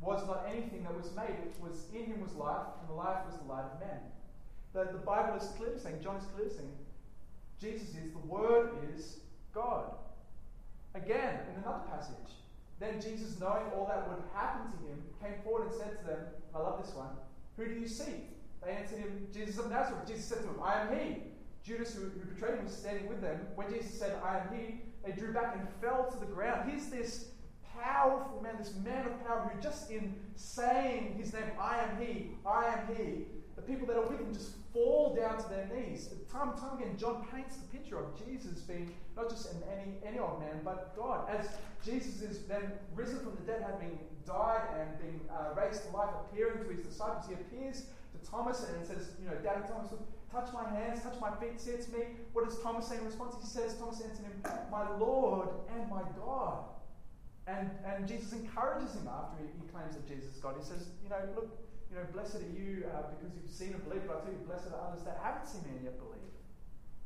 was 0.00 0.26
not 0.26 0.46
anything 0.46 0.82
that 0.82 0.94
was 0.94 1.10
made. 1.16 1.32
It 1.40 1.56
was 1.60 1.86
in 1.94 2.04
him 2.04 2.20
was 2.20 2.34
life, 2.34 2.68
and 2.80 2.88
the 2.88 2.94
life 2.94 3.24
was 3.24 3.36
the 3.36 3.48
light 3.48 3.64
of 3.64 3.80
men. 3.80 4.00
The, 4.74 4.92
the 4.92 5.04
Bible 5.04 5.36
is 5.36 5.48
clearly 5.56 5.78
saying, 5.78 6.00
John 6.02 6.16
is 6.16 6.26
clearly 6.34 6.52
saying, 6.52 6.72
Jesus 7.60 7.88
is, 7.96 8.12
the 8.12 8.26
Word 8.28 8.72
is 8.94 9.20
God. 9.54 9.94
Again, 10.94 11.40
in 11.50 11.62
another 11.62 11.84
passage, 11.90 12.36
then 12.78 13.00
Jesus, 13.00 13.40
knowing 13.40 13.64
all 13.74 13.86
that 13.86 14.06
would 14.08 14.22
happen 14.34 14.70
to 14.70 14.78
him, 14.86 15.02
came 15.22 15.40
forward 15.42 15.68
and 15.68 15.74
said 15.74 15.98
to 16.00 16.04
them, 16.04 16.20
I 16.54 16.58
love 16.58 16.84
this 16.84 16.94
one, 16.94 17.08
Who 17.56 17.66
do 17.66 17.80
you 17.80 17.88
seek? 17.88 18.28
They 18.62 18.72
answered 18.72 18.98
him, 18.98 19.28
Jesus 19.32 19.58
of 19.58 19.70
Nazareth. 19.70 20.06
Jesus 20.06 20.24
said 20.24 20.38
to 20.38 20.44
them, 20.44 20.60
I 20.62 20.82
am 20.82 20.98
he. 20.98 21.16
Judas, 21.64 21.94
who, 21.94 22.02
who 22.02 22.34
betrayed 22.34 22.58
him, 22.58 22.64
was 22.64 22.76
standing 22.76 23.08
with 23.08 23.20
them. 23.20 23.40
When 23.54 23.72
Jesus 23.72 23.98
said, 23.98 24.18
I 24.22 24.38
am 24.38 24.48
he, 24.54 24.82
they 25.04 25.12
drew 25.12 25.32
back 25.32 25.56
and 25.56 25.66
fell 25.80 26.10
to 26.10 26.18
the 26.18 26.26
ground. 26.26 26.68
Here's 26.70 26.86
this 26.86 27.30
powerful 27.80 28.40
man, 28.42 28.56
this 28.58 28.74
man 28.84 29.06
of 29.06 29.26
power, 29.26 29.50
who 29.52 29.60
just 29.62 29.90
in 29.90 30.14
saying 30.36 31.16
his 31.18 31.32
name, 31.32 31.50
I 31.58 31.78
am 31.78 32.00
he, 32.00 32.32
I 32.46 32.66
am 32.66 32.94
he, 32.94 33.24
the 33.56 33.62
people 33.62 33.86
that 33.86 33.96
are 33.96 34.06
with 34.06 34.20
him 34.20 34.32
just 34.32 34.52
fall 34.72 35.14
down 35.14 35.38
to 35.42 35.48
their 35.48 35.68
knees. 35.74 36.10
Time 36.30 36.50
and 36.50 36.58
time 36.58 36.78
again, 36.78 36.96
John 36.98 37.24
paints 37.32 37.56
the 37.56 37.66
picture 37.68 37.98
of 37.98 38.06
Jesus 38.26 38.60
being 38.60 38.92
not 39.16 39.30
just 39.30 39.52
an 39.52 39.62
any, 39.72 39.94
any 40.04 40.18
old 40.18 40.40
man, 40.40 40.60
but 40.64 40.94
God. 40.96 41.28
As 41.30 41.48
Jesus 41.84 42.20
is 42.22 42.42
then 42.46 42.72
risen 42.94 43.20
from 43.20 43.36
the 43.36 43.52
dead, 43.52 43.62
having 43.62 43.98
died 44.26 44.62
and 44.78 44.98
been 44.98 45.20
uh, 45.30 45.54
raised 45.54 45.84
to 45.84 45.96
life, 45.96 46.10
appearing 46.28 46.64
to 46.64 46.70
his 46.70 46.84
disciples, 46.84 47.26
he 47.28 47.34
appears 47.34 47.86
to 48.12 48.30
Thomas 48.30 48.64
and 48.68 48.84
says, 48.84 49.12
You 49.20 49.28
know, 49.28 49.36
Daddy 49.36 49.62
Thomas, 49.68 49.92
touch 50.34 50.52
my 50.52 50.66
hands, 50.68 51.02
touch 51.02 51.14
my 51.20 51.30
feet, 51.38 51.60
see 51.60 51.78
to 51.78 51.90
me. 51.94 52.18
What 52.34 52.44
does 52.44 52.58
Thomas 52.58 52.88
say 52.90 52.98
in 52.98 53.06
response? 53.06 53.36
He 53.40 53.46
says, 53.46 53.78
Thomas 53.78 54.02
answered 54.02 54.26
him, 54.26 54.42
My 54.70 54.90
Lord 54.98 55.48
and 55.70 55.88
my 55.88 56.02
God. 56.18 56.66
And, 57.46 57.70
and 57.86 58.08
Jesus 58.08 58.32
encourages 58.32 58.94
him 58.94 59.06
after 59.06 59.38
he, 59.38 59.46
he 59.54 59.68
claims 59.70 59.94
that 59.94 60.08
Jesus 60.08 60.34
is 60.34 60.40
God. 60.42 60.56
He 60.58 60.64
says, 60.64 60.90
You 61.04 61.10
know, 61.10 61.22
look, 61.36 61.54
you 61.90 61.96
know, 61.96 62.04
blessed 62.12 62.42
are 62.42 62.52
you 62.58 62.90
uh, 62.90 63.14
because 63.14 63.30
you've 63.38 63.52
seen 63.52 63.70
and 63.70 63.84
believed, 63.86 64.10
but 64.10 64.18
I 64.18 64.20
tell 64.26 64.34
you, 64.34 64.42
blessed 64.42 64.74
are 64.74 64.90
others 64.90 65.06
that 65.06 65.22
haven't 65.22 65.46
seen 65.46 65.62
and 65.70 65.84
yet 65.84 65.94
believe. 66.02 66.34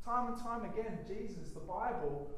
Time 0.03 0.33
and 0.33 0.41
time 0.41 0.65
again, 0.65 0.97
Jesus, 1.05 1.53
the 1.53 1.61
Bible, 1.61 2.33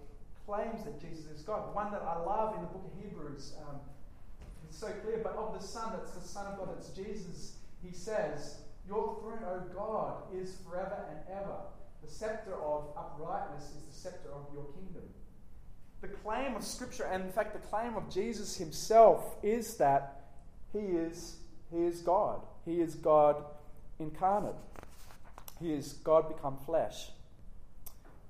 claims 0.46 0.84
that 0.84 1.00
Jesus 1.00 1.32
is 1.32 1.42
God. 1.44 1.74
One 1.74 1.92
that 1.94 2.02
I 2.02 2.20
love 2.20 2.56
in 2.56 2.62
the 2.62 2.68
book 2.68 2.92
of 2.92 2.94
Hebrews, 3.00 3.54
um, 3.64 3.80
it's 4.68 4.78
so 4.78 4.92
clear, 5.06 5.22
but 5.24 5.36
of 5.38 5.54
the 5.54 5.64
Son, 5.66 5.94
that's 5.96 6.12
the 6.12 6.28
Son 6.28 6.48
of 6.48 6.58
God, 6.58 6.76
that's 6.76 6.90
Jesus, 6.90 7.56
he 7.86 7.94
says, 7.94 8.58
Your 8.92 9.16
throne, 9.22 9.40
O 9.48 9.64
God, 9.74 10.24
is 10.36 10.58
forever 10.68 11.06
and 11.10 11.40
ever. 11.40 11.56
The 12.04 12.12
scepter 12.12 12.54
of 12.54 12.90
uprightness 12.98 13.72
is 13.72 13.84
the 13.88 13.94
scepter 13.94 14.30
of 14.34 14.48
your 14.54 14.66
kingdom 14.74 15.04
the 16.02 16.08
claim 16.08 16.56
of 16.56 16.64
Scripture, 16.64 17.04
and 17.04 17.24
in 17.24 17.32
fact, 17.32 17.54
the 17.54 17.60
claim 17.60 17.96
of 17.96 18.10
Jesus 18.10 18.58
himself, 18.58 19.36
is 19.44 19.78
that 19.78 20.24
he 20.74 20.80
is, 20.80 21.38
he 21.72 21.84
is 21.84 22.02
God. 22.02 22.42
He 22.66 22.82
is 22.82 22.96
God 22.96 23.44
incarnate. 24.00 24.56
He 25.60 25.72
is 25.72 25.94
God 25.94 26.28
become 26.28 26.58
flesh. 26.66 27.12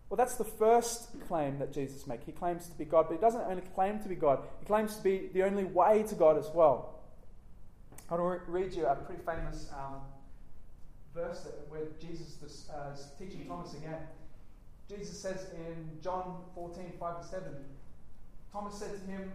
Well, 0.09 0.17
that's 0.17 0.35
the 0.35 0.43
first 0.43 1.07
claim 1.29 1.59
that 1.59 1.71
Jesus 1.71 2.05
makes. 2.05 2.25
He 2.25 2.33
claims 2.33 2.67
to 2.67 2.77
be 2.77 2.83
God, 2.83 3.05
but 3.07 3.15
he 3.15 3.21
doesn't 3.21 3.41
only 3.41 3.63
claim 3.73 3.99
to 3.99 4.09
be 4.09 4.15
God, 4.15 4.39
he 4.59 4.65
claims 4.65 4.97
to 4.97 5.03
be 5.03 5.29
the 5.33 5.43
only 5.43 5.63
way 5.63 6.03
to 6.03 6.15
God 6.15 6.37
as 6.37 6.49
well. 6.53 6.99
I 8.09 8.15
want 8.15 8.45
to 8.45 8.51
read 8.51 8.73
you 8.73 8.85
a 8.85 8.95
pretty 8.95 9.21
famous 9.25 9.71
um, 9.73 10.01
verse 11.13 11.47
where 11.69 11.85
Jesus 11.99 12.69
uh, 12.69 12.93
is 12.93 13.07
teaching 13.17 13.45
Thomas 13.47 13.73
again. 13.73 13.99
Jesus 14.89 15.17
says 15.17 15.47
in 15.53 16.01
John 16.01 16.41
14, 16.55 16.93
5 16.99 17.21
to 17.21 17.27
7, 17.27 17.43
Thomas 18.51 18.75
said 18.75 18.91
to 18.93 19.11
him, 19.11 19.31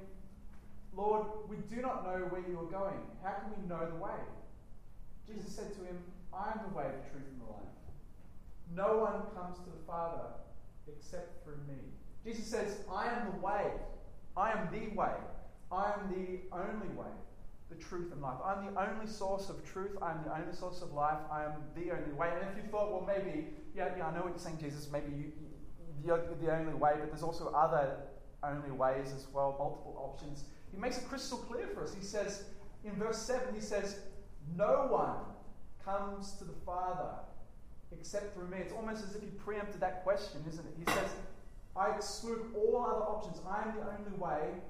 Lord, 0.95 1.27
we 1.49 1.57
do 1.75 1.81
not 1.81 2.05
know 2.05 2.27
where 2.27 2.43
you 2.49 2.59
are 2.59 2.71
going. 2.71 3.01
How 3.23 3.33
can 3.33 3.51
we 3.57 3.69
know 3.69 3.87
the 3.87 3.97
way? 3.97 4.21
Jesus 5.27 5.55
said 5.55 5.73
to 5.75 5.81
him, 5.81 5.99
I 6.33 6.53
am 6.53 6.61
the 6.69 6.77
way, 6.77 6.85
the 6.85 7.11
truth, 7.11 7.29
and 7.31 7.41
the 7.41 7.53
life. 7.53 7.77
No 8.75 8.99
one 8.99 9.23
comes 9.35 9.59
to 9.59 9.71
the 9.71 9.85
Father 9.87 10.25
except 10.89 11.45
through 11.45 11.61
me. 11.69 11.81
Jesus 12.25 12.47
says, 12.47 12.79
I 12.93 13.07
am 13.07 13.33
the 13.33 13.47
way. 13.47 13.71
I 14.37 14.53
am 14.53 14.69
the 14.73 14.95
way. 14.95 15.13
I 15.71 15.93
am 15.93 16.09
the 16.11 16.57
only 16.57 16.89
way, 16.95 17.11
the 17.69 17.77
truth 17.77 18.13
and 18.13 18.23
life. 18.23 18.39
I'm 18.45 18.73
the 18.73 18.81
only 18.81 19.07
source 19.07 19.49
of 19.49 19.65
truth. 19.65 19.97
I'm 20.01 20.23
the 20.25 20.35
only 20.35 20.55
source 20.55 20.83
of 20.83 20.93
life. 20.93 21.19
I 21.31 21.45
am 21.45 21.53
the 21.75 21.91
only 21.93 22.13
way. 22.13 22.31
And 22.33 22.49
if 22.51 22.57
you 22.57 22.71
thought, 22.71 22.93
well, 22.93 23.07
maybe, 23.07 23.49
yeah, 23.75 23.89
yeah, 23.97 24.07
I 24.07 24.15
know 24.15 24.23
what 24.23 24.31
you're 24.31 24.39
saying, 24.39 24.59
Jesus. 24.61 24.89
Maybe 24.93 25.13
you, 25.13 25.33
the, 26.05 26.23
the 26.41 26.55
only 26.55 26.75
way, 26.75 26.95
but 26.99 27.11
there's 27.11 27.23
also 27.23 27.49
other 27.49 27.97
only 28.45 28.71
ways 28.71 29.13
as 29.13 29.27
well, 29.33 29.57
multiple 29.59 29.97
options. 29.99 30.45
He 30.73 30.79
makes 30.79 30.99
it 30.99 31.09
crystal 31.09 31.39
clear 31.39 31.67
for 31.69 31.83
us. 31.83 31.95
He 31.95 32.05
says, 32.05 32.45
in 32.85 32.93
verse 32.93 33.19
7, 33.19 33.55
he 33.55 33.61
says, 33.61 34.01
No 34.57 34.87
one 34.89 35.17
comes 35.85 36.33
to 36.35 36.45
the 36.45 36.55
Father 36.65 37.11
except 37.93 38.35
through 38.35 38.49
me. 38.49 38.59
It's 38.59 38.73
almost 38.73 39.05
as 39.05 39.15
if 39.15 39.23
he 39.23 39.29
preempted 39.29 39.81
that 39.81 40.05
question, 40.05 40.41
isn't 40.49 40.65
it? 40.65 40.75
He 40.79 40.93
says, 40.93 41.11
I 41.77 41.95
exclude 41.95 42.53
all 42.55 42.85
other 42.85 43.05
options. 43.05 43.41
I 43.49 43.63
am 43.63 43.75
the 43.75 43.83
only 43.83 44.19
way. 44.19 44.61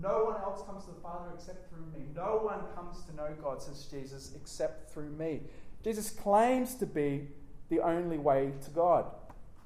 No 0.00 0.24
one 0.24 0.40
else 0.42 0.64
comes 0.66 0.84
to 0.84 0.90
the 0.90 1.00
Father 1.00 1.30
except 1.34 1.68
through 1.68 1.86
me. 1.92 2.06
No 2.14 2.40
one 2.42 2.60
comes 2.74 3.04
to 3.04 3.14
know 3.14 3.28
God, 3.42 3.62
says 3.62 3.86
Jesus, 3.90 4.32
except 4.34 4.92
through 4.92 5.10
me. 5.10 5.42
Jesus 5.84 6.10
claims 6.10 6.74
to 6.76 6.86
be 6.86 7.28
the 7.68 7.80
only 7.80 8.18
way 8.18 8.52
to 8.64 8.70
God. 8.70 9.06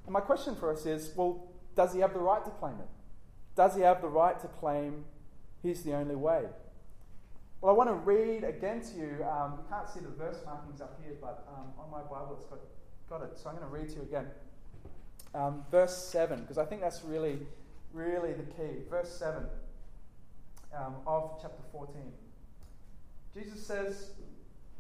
And 0.05 0.12
my 0.12 0.21
question 0.21 0.55
for 0.55 0.73
us 0.73 0.87
is 0.87 1.12
well, 1.17 1.49
does 1.75 1.93
he 1.93 2.01
have 2.01 2.12
the 2.12 2.21
right 2.21 2.45
to 2.45 2.51
claim 2.51 2.75
it? 2.81 2.89
does 3.57 3.75
he 3.75 3.81
have 3.81 4.03
the 4.03 4.09
right 4.09 4.39
to 4.41 4.47
claim 4.47 5.05
he's 5.62 5.83
the 5.83 5.95
only 5.95 6.15
way? 6.15 6.45
Well, 7.61 7.75
I 7.75 7.77
want 7.77 7.89
to 7.89 7.95
read 7.95 8.45
again 8.45 8.83
to 8.83 8.97
you. 8.97 9.25
Um, 9.25 9.55
you 9.57 9.65
can't 9.69 9.89
see 9.89 10.01
the 10.01 10.11
verse 10.11 10.37
markings 10.45 10.81
up 10.83 11.01
here, 11.03 11.17
but 11.21 11.49
um, 11.49 11.73
on 11.79 11.91
my 11.91 12.03
Bible 12.03 12.37
it's 12.39 12.45
got, 12.45 12.61
got 13.09 13.23
it. 13.27 13.39
So 13.39 13.49
I'm 13.49 13.57
going 13.57 13.67
to 13.67 13.75
read 13.75 13.89
to 13.89 13.97
you 13.97 14.03
again. 14.03 14.27
Um, 15.35 15.65
verse 15.71 15.97
7, 15.97 16.43
because 16.43 16.59
I 16.59 16.67
think 16.67 16.83
that's 16.83 17.03
really, 17.03 17.39
really 17.93 18.35
the 18.35 18.43
key. 18.43 18.83
Verse 18.91 19.11
7 19.11 19.45
um, 20.79 20.97
of 21.07 21.39
chapter 21.41 21.62
14. 21.73 21.95
Jesus 23.35 23.67
says, 23.67 24.11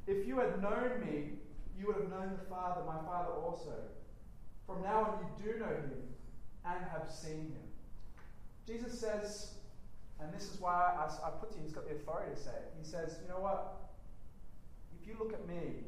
If 0.06 0.26
you 0.26 0.38
had 0.38 0.62
known 0.62 1.00
me, 1.00 1.30
you 1.78 1.86
would 1.86 1.96
have 1.96 2.10
known 2.10 2.38
the 2.38 2.48
Father, 2.48 2.82
my 2.86 2.98
Father 3.06 3.32
also. 3.32 3.74
From 4.66 4.82
now 4.82 5.02
on, 5.02 5.26
you 5.44 5.52
do 5.52 5.58
know 5.58 5.66
him 5.66 5.92
and 6.64 6.84
have 6.90 7.08
seen 7.10 7.52
him. 7.52 7.66
Jesus 8.66 8.98
says, 8.98 9.56
and 10.20 10.32
this 10.32 10.52
is 10.52 10.60
why 10.60 10.94
I, 10.98 11.26
I 11.26 11.30
put 11.30 11.52
to 11.52 11.58
you, 11.58 11.64
he's 11.64 11.72
got 11.72 11.86
the 11.86 11.94
authority 11.94 12.34
to 12.34 12.40
say 12.40 12.50
it. 12.50 12.72
He 12.78 12.84
says, 12.84 13.18
You 13.22 13.28
know 13.28 13.40
what? 13.40 13.90
If 15.00 15.06
you 15.06 15.14
look 15.18 15.32
at 15.32 15.46
me, 15.46 15.84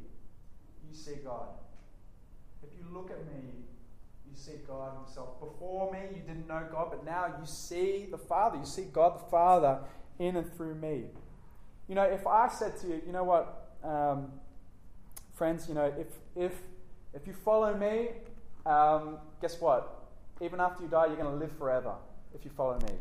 you 0.86 0.94
see 0.94 1.16
God. 1.24 1.48
If 2.62 2.70
you 2.76 2.84
look 2.92 3.10
at 3.10 3.24
me, 3.26 3.64
you 4.30 4.36
see 4.36 4.60
God 4.66 4.92
Himself. 5.04 5.40
Before 5.40 5.90
me, 5.92 6.00
you 6.14 6.20
didn't 6.20 6.46
know 6.46 6.66
God, 6.70 6.88
but 6.90 7.04
now 7.04 7.26
you 7.40 7.46
see 7.46 8.06
the 8.10 8.18
Father. 8.18 8.58
You 8.58 8.66
see 8.66 8.86
God 8.92 9.18
the 9.18 9.30
Father 9.30 9.80
in 10.18 10.36
and 10.36 10.54
through 10.56 10.74
me. 10.74 11.04
You 11.88 11.94
know, 11.94 12.04
if 12.04 12.26
I 12.26 12.48
said 12.48 12.76
to 12.80 12.86
you, 12.86 13.02
you 13.06 13.12
know 13.12 13.24
what, 13.24 13.74
um, 13.82 14.32
friends, 15.34 15.68
you 15.68 15.74
know, 15.74 15.92
if, 15.98 16.08
if, 16.36 16.52
if 17.14 17.26
you 17.26 17.32
follow 17.32 17.74
me, 17.74 18.08
um, 18.66 19.18
guess 19.40 19.60
what? 19.60 20.08
Even 20.40 20.60
after 20.60 20.82
you 20.82 20.88
die, 20.88 21.06
you're 21.06 21.16
going 21.16 21.30
to 21.30 21.36
live 21.36 21.52
forever 21.58 21.94
if 22.34 22.44
you 22.44 22.50
follow 22.56 22.78
me. 22.80 22.92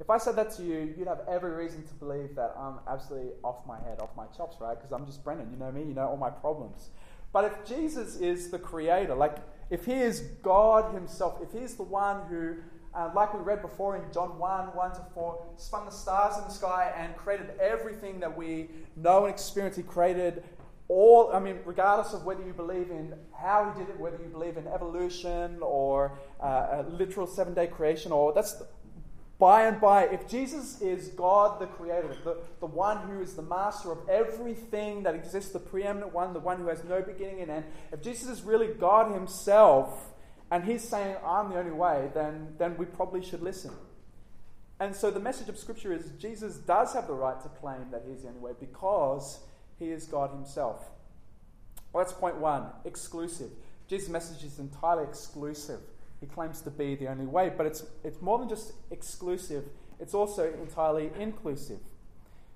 If 0.00 0.10
I 0.10 0.18
said 0.18 0.36
that 0.36 0.54
to 0.56 0.62
you, 0.62 0.94
you'd 0.96 1.08
have 1.08 1.22
every 1.28 1.50
reason 1.50 1.82
to 1.86 1.94
believe 1.94 2.36
that 2.36 2.54
I'm 2.56 2.78
absolutely 2.86 3.32
off 3.42 3.66
my 3.66 3.80
head, 3.80 3.98
off 4.00 4.10
my 4.16 4.26
chops, 4.26 4.56
right? 4.60 4.76
Because 4.78 4.92
I'm 4.92 5.04
just 5.06 5.24
Brendan, 5.24 5.50
you 5.50 5.58
know 5.58 5.72
me, 5.72 5.82
you 5.82 5.94
know 5.94 6.06
all 6.06 6.16
my 6.16 6.30
problems. 6.30 6.90
But 7.32 7.44
if 7.46 7.64
Jesus 7.64 8.16
is 8.16 8.50
the 8.50 8.58
creator, 8.58 9.14
like 9.14 9.38
if 9.70 9.84
he 9.84 9.94
is 9.94 10.20
God 10.42 10.94
himself, 10.94 11.40
if 11.42 11.58
he's 11.58 11.74
the 11.74 11.82
one 11.82 12.26
who, 12.28 12.56
uh, 12.94 13.10
like 13.14 13.34
we 13.34 13.40
read 13.40 13.62
before 13.62 13.96
in 13.96 14.02
John 14.12 14.38
1 14.38 14.66
1 14.68 14.90
to 14.92 15.02
4, 15.14 15.46
spun 15.56 15.84
the 15.84 15.90
stars 15.90 16.38
in 16.38 16.44
the 16.44 16.50
sky 16.50 16.92
and 16.96 17.16
created 17.16 17.50
everything 17.60 18.20
that 18.20 18.36
we 18.36 18.68
know 18.96 19.24
and 19.24 19.34
experience, 19.34 19.76
he 19.76 19.82
created 19.82 20.42
all, 20.88 21.30
I 21.34 21.38
mean, 21.38 21.58
regardless 21.66 22.14
of 22.14 22.24
whether 22.24 22.42
you 22.42 22.54
believe 22.54 22.90
in 22.90 23.14
how 23.38 23.70
he 23.70 23.78
did 23.78 23.90
it, 23.90 24.00
whether 24.00 24.16
you 24.16 24.30
believe 24.30 24.56
in 24.56 24.66
evolution 24.66 25.58
or 25.60 26.18
uh, 26.42 26.82
a 26.82 26.86
literal 26.88 27.26
seven 27.26 27.52
day 27.52 27.66
creation, 27.66 28.10
or 28.10 28.32
that's 28.32 28.62
by 29.38 29.66
and 29.66 29.80
by, 29.80 30.04
if 30.06 30.26
Jesus 30.26 30.80
is 30.80 31.08
God 31.08 31.60
the 31.60 31.66
Creator, 31.66 32.16
the, 32.24 32.38
the 32.58 32.66
one 32.66 32.98
who 33.06 33.20
is 33.20 33.34
the 33.34 33.42
master 33.42 33.92
of 33.92 33.98
everything 34.08 35.04
that 35.04 35.14
exists, 35.14 35.52
the 35.52 35.60
preeminent 35.60 36.12
one, 36.12 36.32
the 36.32 36.40
one 36.40 36.56
who 36.56 36.66
has 36.66 36.82
no 36.82 37.02
beginning 37.02 37.42
and 37.42 37.50
end, 37.50 37.64
if 37.92 38.02
Jesus 38.02 38.28
is 38.28 38.42
really 38.42 38.68
God 38.68 39.12
Himself 39.12 40.10
and 40.50 40.64
He's 40.64 40.82
saying, 40.82 41.16
I'm 41.24 41.50
the 41.50 41.58
only 41.58 41.72
way, 41.72 42.10
then, 42.14 42.54
then 42.58 42.76
we 42.76 42.86
probably 42.86 43.24
should 43.24 43.42
listen. 43.42 43.72
And 44.80 44.94
so 44.94 45.10
the 45.10 45.20
message 45.20 45.48
of 45.48 45.58
Scripture 45.58 45.92
is 45.92 46.12
Jesus 46.18 46.56
does 46.56 46.94
have 46.94 47.06
the 47.06 47.12
right 47.14 47.40
to 47.42 47.48
claim 47.48 47.90
that 47.90 48.04
He's 48.08 48.22
the 48.22 48.28
only 48.28 48.40
way 48.40 48.52
because 48.58 49.40
He 49.78 49.90
is 49.90 50.04
God 50.06 50.30
Himself. 50.30 50.84
Well, 51.92 52.04
that's 52.04 52.12
point 52.12 52.36
one 52.36 52.66
exclusive. 52.84 53.50
Jesus' 53.88 54.08
message 54.08 54.44
is 54.44 54.58
entirely 54.58 55.04
exclusive. 55.04 55.80
He 56.20 56.26
claims 56.26 56.60
to 56.62 56.70
be 56.70 56.94
the 56.94 57.08
only 57.08 57.26
way, 57.26 57.50
but 57.54 57.66
it's, 57.66 57.84
it's 58.04 58.20
more 58.20 58.38
than 58.38 58.48
just 58.48 58.72
exclusive, 58.90 59.64
it's 60.00 60.14
also 60.14 60.52
entirely 60.60 61.10
inclusive. 61.18 61.78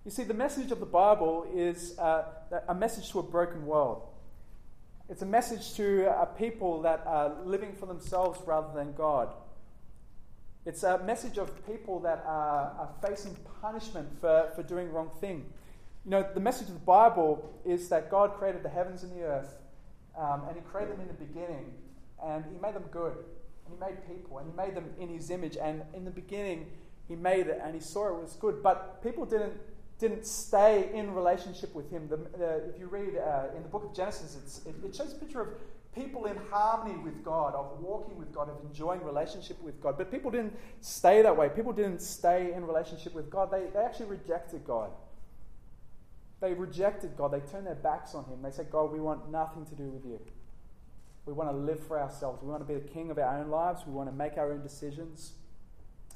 You 0.04 0.10
see, 0.10 0.24
the 0.24 0.34
message 0.34 0.72
of 0.72 0.80
the 0.80 0.86
Bible 0.86 1.46
is 1.54 1.96
uh, 1.98 2.24
a 2.68 2.74
message 2.74 3.10
to 3.12 3.20
a 3.20 3.22
broken 3.22 3.66
world. 3.66 4.02
It's 5.12 5.20
a 5.20 5.26
message 5.26 5.74
to 5.74 6.08
a 6.08 6.24
people 6.24 6.80
that 6.80 7.02
are 7.06 7.34
living 7.44 7.74
for 7.74 7.84
themselves 7.84 8.40
rather 8.46 8.72
than 8.74 8.94
God. 8.94 9.34
It's 10.64 10.84
a 10.84 11.04
message 11.04 11.36
of 11.36 11.50
people 11.66 12.00
that 12.00 12.24
are, 12.26 12.74
are 12.78 12.88
facing 13.06 13.36
punishment 13.60 14.08
for, 14.22 14.50
for 14.56 14.62
doing 14.62 14.90
wrong 14.90 15.10
thing. 15.20 15.44
You 16.06 16.12
know, 16.12 16.26
the 16.32 16.40
message 16.40 16.68
of 16.68 16.72
the 16.72 16.86
Bible 16.86 17.60
is 17.66 17.90
that 17.90 18.10
God 18.10 18.32
created 18.38 18.62
the 18.62 18.70
heavens 18.70 19.02
and 19.02 19.12
the 19.12 19.24
earth, 19.24 19.54
um, 20.18 20.44
and 20.48 20.56
He 20.56 20.62
created 20.62 20.94
them 20.94 21.02
in 21.02 21.08
the 21.08 21.24
beginning, 21.26 21.74
and 22.24 22.46
He 22.46 22.58
made 22.62 22.74
them 22.74 22.86
good. 22.90 23.12
And 23.12 23.74
He 23.74 23.78
made 23.78 23.98
people 24.08 24.38
and 24.38 24.50
he 24.50 24.56
made 24.56 24.74
them 24.74 24.94
in 24.98 25.10
his 25.10 25.28
image. 25.30 25.58
And 25.58 25.82
in 25.92 26.06
the 26.06 26.10
beginning, 26.10 26.68
he 27.06 27.16
made 27.16 27.48
it 27.48 27.60
and 27.62 27.74
he 27.74 27.82
saw 27.82 28.08
it 28.08 28.18
was 28.18 28.32
good. 28.40 28.62
But 28.62 29.02
people 29.02 29.26
didn't, 29.26 29.60
didn't 30.02 30.26
stay 30.26 30.90
in 30.92 31.14
relationship 31.14 31.72
with 31.74 31.88
him. 31.88 32.08
The, 32.08 32.18
if 32.68 32.78
you 32.78 32.88
read 32.88 33.16
uh, 33.16 33.56
in 33.56 33.62
the 33.62 33.68
book 33.68 33.84
of 33.84 33.94
Genesis, 33.94 34.60
it, 34.66 34.74
it 34.84 34.96
shows 34.96 35.12
a 35.12 35.14
picture 35.14 35.40
of 35.40 35.48
people 35.94 36.26
in 36.26 36.36
harmony 36.50 36.98
with 36.98 37.24
God, 37.24 37.54
of 37.54 37.80
walking 37.80 38.18
with 38.18 38.34
God, 38.34 38.48
of 38.50 38.56
enjoying 38.68 39.04
relationship 39.04 39.62
with 39.62 39.80
God. 39.80 39.96
But 39.96 40.10
people 40.10 40.32
didn't 40.32 40.58
stay 40.80 41.22
that 41.22 41.36
way. 41.36 41.48
People 41.50 41.72
didn't 41.72 42.02
stay 42.02 42.52
in 42.52 42.66
relationship 42.66 43.14
with 43.14 43.30
God. 43.30 43.52
They, 43.52 43.66
they 43.72 43.78
actually 43.78 44.06
rejected 44.06 44.64
God. 44.64 44.90
They 46.40 46.52
rejected 46.52 47.16
God. 47.16 47.32
They 47.32 47.52
turned 47.52 47.68
their 47.68 47.76
backs 47.76 48.16
on 48.16 48.24
Him. 48.24 48.42
They 48.42 48.50
said, 48.50 48.72
God, 48.72 48.90
we 48.90 48.98
want 48.98 49.30
nothing 49.30 49.64
to 49.66 49.76
do 49.76 49.84
with 49.84 50.04
you. 50.04 50.18
We 51.26 51.32
want 51.32 51.48
to 51.48 51.56
live 51.56 51.78
for 51.86 52.00
ourselves. 52.00 52.42
We 52.42 52.50
want 52.50 52.66
to 52.66 52.74
be 52.74 52.74
the 52.74 52.88
king 52.88 53.12
of 53.12 53.18
our 53.18 53.38
own 53.38 53.50
lives. 53.50 53.82
We 53.86 53.92
want 53.92 54.08
to 54.10 54.16
make 54.16 54.36
our 54.36 54.50
own 54.50 54.62
decisions. 54.62 55.34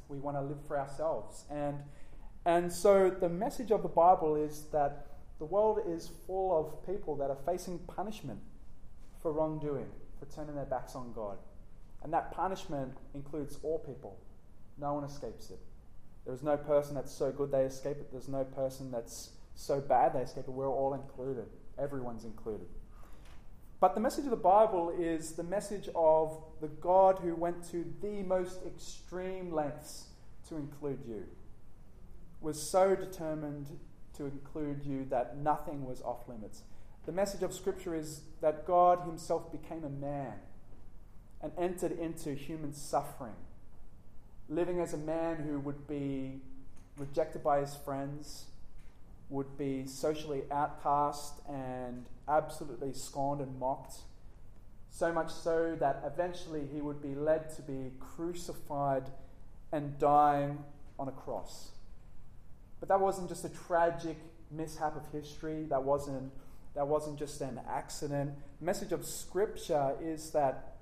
We 0.08 0.18
want 0.18 0.36
to 0.36 0.42
live 0.42 0.58
for 0.66 0.76
ourselves. 0.76 1.44
And, 1.48 1.78
and 2.46 2.72
so 2.72 3.10
the 3.10 3.28
message 3.28 3.70
of 3.70 3.82
the 3.82 3.88
Bible 3.88 4.36
is 4.36 4.66
that 4.72 5.08
the 5.38 5.44
world 5.44 5.80
is 5.86 6.10
full 6.26 6.58
of 6.58 6.86
people 6.86 7.16
that 7.16 7.28
are 7.28 7.38
facing 7.44 7.78
punishment 7.80 8.40
for 9.20 9.32
wrongdoing, 9.32 9.88
for 10.18 10.24
turning 10.34 10.54
their 10.54 10.64
backs 10.64 10.94
on 10.94 11.12
God. 11.12 11.36
And 12.02 12.12
that 12.12 12.30
punishment 12.30 12.96
includes 13.14 13.58
all 13.62 13.80
people. 13.80 14.16
No 14.78 14.94
one 14.94 15.04
escapes 15.04 15.50
it. 15.50 15.58
There 16.24 16.34
is 16.34 16.42
no 16.42 16.56
person 16.56 16.94
that's 16.94 17.12
so 17.12 17.30
good 17.32 17.50
they 17.50 17.64
escape 17.64 17.98
it. 17.98 18.10
There's 18.10 18.28
no 18.28 18.44
person 18.44 18.90
that's 18.90 19.30
so 19.54 19.80
bad 19.80 20.14
they 20.14 20.20
escape 20.20 20.44
it. 20.46 20.50
We're 20.50 20.68
all 20.68 20.94
included. 20.94 21.46
Everyone's 21.78 22.24
included. 22.24 22.68
But 23.80 23.94
the 23.94 24.00
message 24.00 24.24
of 24.24 24.30
the 24.30 24.36
Bible 24.36 24.94
is 24.98 25.32
the 25.32 25.42
message 25.42 25.88
of 25.94 26.42
the 26.60 26.68
God 26.68 27.18
who 27.18 27.34
went 27.34 27.68
to 27.70 27.84
the 28.00 28.22
most 28.22 28.60
extreme 28.66 29.52
lengths 29.52 30.06
to 30.48 30.56
include 30.56 31.00
you, 31.06 31.24
was 32.46 32.62
so 32.62 32.94
determined 32.94 33.66
to 34.16 34.24
include 34.24 34.84
you 34.84 35.04
that 35.10 35.36
nothing 35.36 35.84
was 35.84 36.00
off 36.02 36.28
limits. 36.28 36.62
The 37.04 37.10
message 37.10 37.42
of 37.42 37.52
Scripture 37.52 37.92
is 37.92 38.20
that 38.40 38.64
God 38.64 39.00
Himself 39.04 39.50
became 39.50 39.82
a 39.82 39.88
man 39.88 40.34
and 41.42 41.50
entered 41.58 41.98
into 41.98 42.34
human 42.34 42.72
suffering, 42.72 43.34
living 44.48 44.78
as 44.78 44.94
a 44.94 44.96
man 44.96 45.38
who 45.38 45.58
would 45.58 45.88
be 45.88 46.40
rejected 46.96 47.42
by 47.42 47.58
his 47.58 47.74
friends, 47.74 48.44
would 49.28 49.58
be 49.58 49.84
socially 49.84 50.44
outcast 50.52 51.40
and 51.48 52.06
absolutely 52.28 52.92
scorned 52.92 53.40
and 53.40 53.58
mocked. 53.58 53.96
So 54.92 55.12
much 55.12 55.32
so 55.32 55.76
that 55.80 56.00
eventually 56.06 56.62
he 56.72 56.80
would 56.80 57.02
be 57.02 57.16
led 57.16 57.50
to 57.56 57.62
be 57.62 57.90
crucified 57.98 59.10
and 59.72 59.98
dying 59.98 60.58
on 60.96 61.08
a 61.08 61.12
cross. 61.12 61.72
But 62.86 62.98
that 62.98 63.00
wasn't 63.00 63.28
just 63.28 63.44
a 63.44 63.48
tragic 63.48 64.16
mishap 64.50 64.96
of 64.96 65.10
history, 65.10 65.64
that 65.70 65.82
wasn't, 65.82 66.30
that 66.74 66.86
wasn't 66.86 67.18
just 67.18 67.40
an 67.40 67.60
accident. 67.68 68.32
The 68.60 68.64
message 68.64 68.92
of 68.92 69.04
Scripture 69.04 69.94
is 70.00 70.30
that 70.30 70.76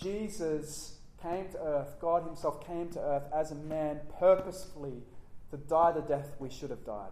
Jesus 0.00 0.98
came 1.20 1.48
to 1.48 1.58
earth, 1.60 1.96
God 2.00 2.24
Himself 2.24 2.64
came 2.64 2.88
to 2.90 3.00
earth 3.00 3.24
as 3.34 3.50
a 3.50 3.56
man 3.56 4.00
purposefully 4.18 5.02
to 5.50 5.56
die 5.56 5.92
the 5.92 6.02
death 6.02 6.36
we 6.38 6.50
should 6.50 6.70
have 6.70 6.84
died. 6.84 7.10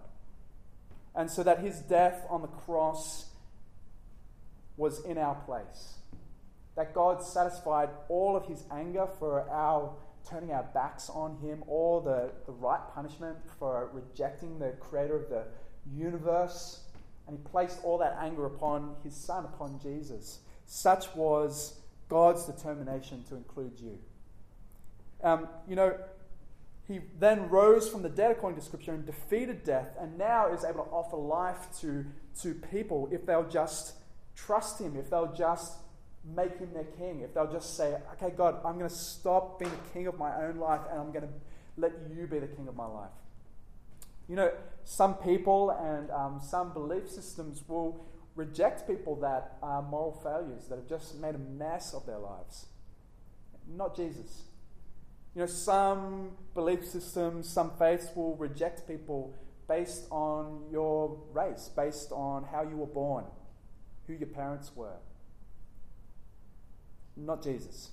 And 1.17 1.29
so 1.31 1.43
that 1.43 1.59
His 1.59 1.81
death 1.81 2.25
on 2.31 2.43
the 2.43 2.49
cross 2.49 3.27
was 4.77 5.05
in 5.05 5.19
our 5.19 5.35
place. 5.35 5.97
That 6.77 6.95
God 6.95 7.25
satisfied 7.25 7.89
all 8.09 8.37
of 8.37 8.47
his 8.47 8.63
anger 8.71 9.09
for 9.19 9.51
our 9.51 9.97
turning 10.29 10.53
our 10.53 10.65
backs 10.75 11.11
on 11.11 11.37
him, 11.37 11.63
all 11.67 12.01
the, 12.01 12.31
the 12.47 12.53
right 12.53 12.81
punishment 12.95 13.37
for 13.59 13.91
rejecting 13.93 14.59
the 14.59 14.73
creator 14.81 15.17
of 15.17 15.29
the 15.29 15.45
universe. 15.95 16.81
And 17.27 17.37
he 17.37 17.43
placed 17.51 17.79
all 17.85 17.99
that 17.99 18.17
anger 18.21 18.47
upon 18.47 18.97
his 19.05 19.15
son, 19.15 19.45
upon 19.45 19.79
Jesus. 19.81 20.41
Such 20.67 21.15
was 21.15 21.81
God's 22.09 22.47
determination 22.47 23.25
to 23.29 23.37
include 23.37 23.79
you. 23.79 23.99
Um, 25.23 25.49
you 25.69 25.77
know, 25.77 25.95
he 26.87 27.01
then 27.19 27.51
rose 27.51 27.89
from 27.89 28.03
the 28.03 28.09
dead, 28.09 28.31
according 28.31 28.59
to 28.59 28.65
Scripture, 28.65 28.95
and 28.95 29.05
defeated 29.05 29.63
death, 29.63 29.91
and 30.01 30.17
now 30.17 30.51
is 30.53 30.65
able 30.65 30.85
to 30.85 30.91
offer 30.91 31.19
life 31.19 31.69
to, 31.81 32.07
to 32.41 32.55
people 32.55 33.11
if 33.13 33.27
they'll 33.27 33.49
just 33.49 33.95
trust 34.35 34.81
Him, 34.81 34.97
if 34.97 35.11
they'll 35.11 35.35
just 35.35 35.75
make 36.35 36.59
Him 36.59 36.73
their 36.75 36.85
king, 36.85 37.21
if 37.21 37.35
they'll 37.35 37.51
just 37.51 37.77
say, 37.77 37.97
okay, 38.15 38.35
God, 38.37 38.57
I'm 38.65 38.79
going 38.79 38.89
to 38.89 38.95
stop 38.95 39.59
being 39.59 39.71
the 39.71 39.93
king 39.93 40.07
of 40.07 40.19
my 40.19 40.35
own 40.45 40.59
life 40.59 40.81
and 40.91 41.01
I'm 41.01 41.13
going 41.13 41.27
to 41.27 41.33
let 41.77 41.93
you 42.11 42.27
be 42.27 42.39
the 42.39 42.49
king 42.49 42.69
of 42.69 42.77
my 42.77 42.87
life. 42.87 43.11
You 44.29 44.37
know, 44.37 44.53
some 44.85 45.15
people 45.15 45.71
and 45.71 46.11
um, 46.11 46.41
some 46.45 46.73
belief 46.73 47.09
systems 47.09 47.63
will 47.67 48.05
reject 48.35 48.87
people 48.87 49.17
that 49.17 49.57
are 49.63 49.83
moral 49.83 50.21
failures, 50.23 50.67
that 50.69 50.77
have 50.77 50.89
just 50.89 51.19
made 51.19 51.35
a 51.35 51.39
mess 51.39 51.95
of 51.95 52.07
their 52.07 52.19
lives. 52.19 52.67
Not 53.67 53.97
Jesus. 53.97 54.45
You 55.35 55.43
know, 55.43 55.47
some 55.47 56.31
belief 56.55 56.87
systems, 56.87 57.49
some 57.49 57.73
faiths 57.79 58.09
will 58.15 58.37
reject 58.37 58.87
people 58.87 59.35
based 59.69 60.07
on 60.11 60.65
your 60.71 61.19
race, 61.33 61.71
based 61.75 62.11
on 62.13 62.45
how 62.45 62.63
you 62.63 62.77
were 62.77 62.87
born, 62.87 63.25
who 64.07 64.15
your 64.15 64.29
parents 64.29 64.73
were. 64.75 64.97
Not 67.19 67.43
Jesus. 67.43 67.91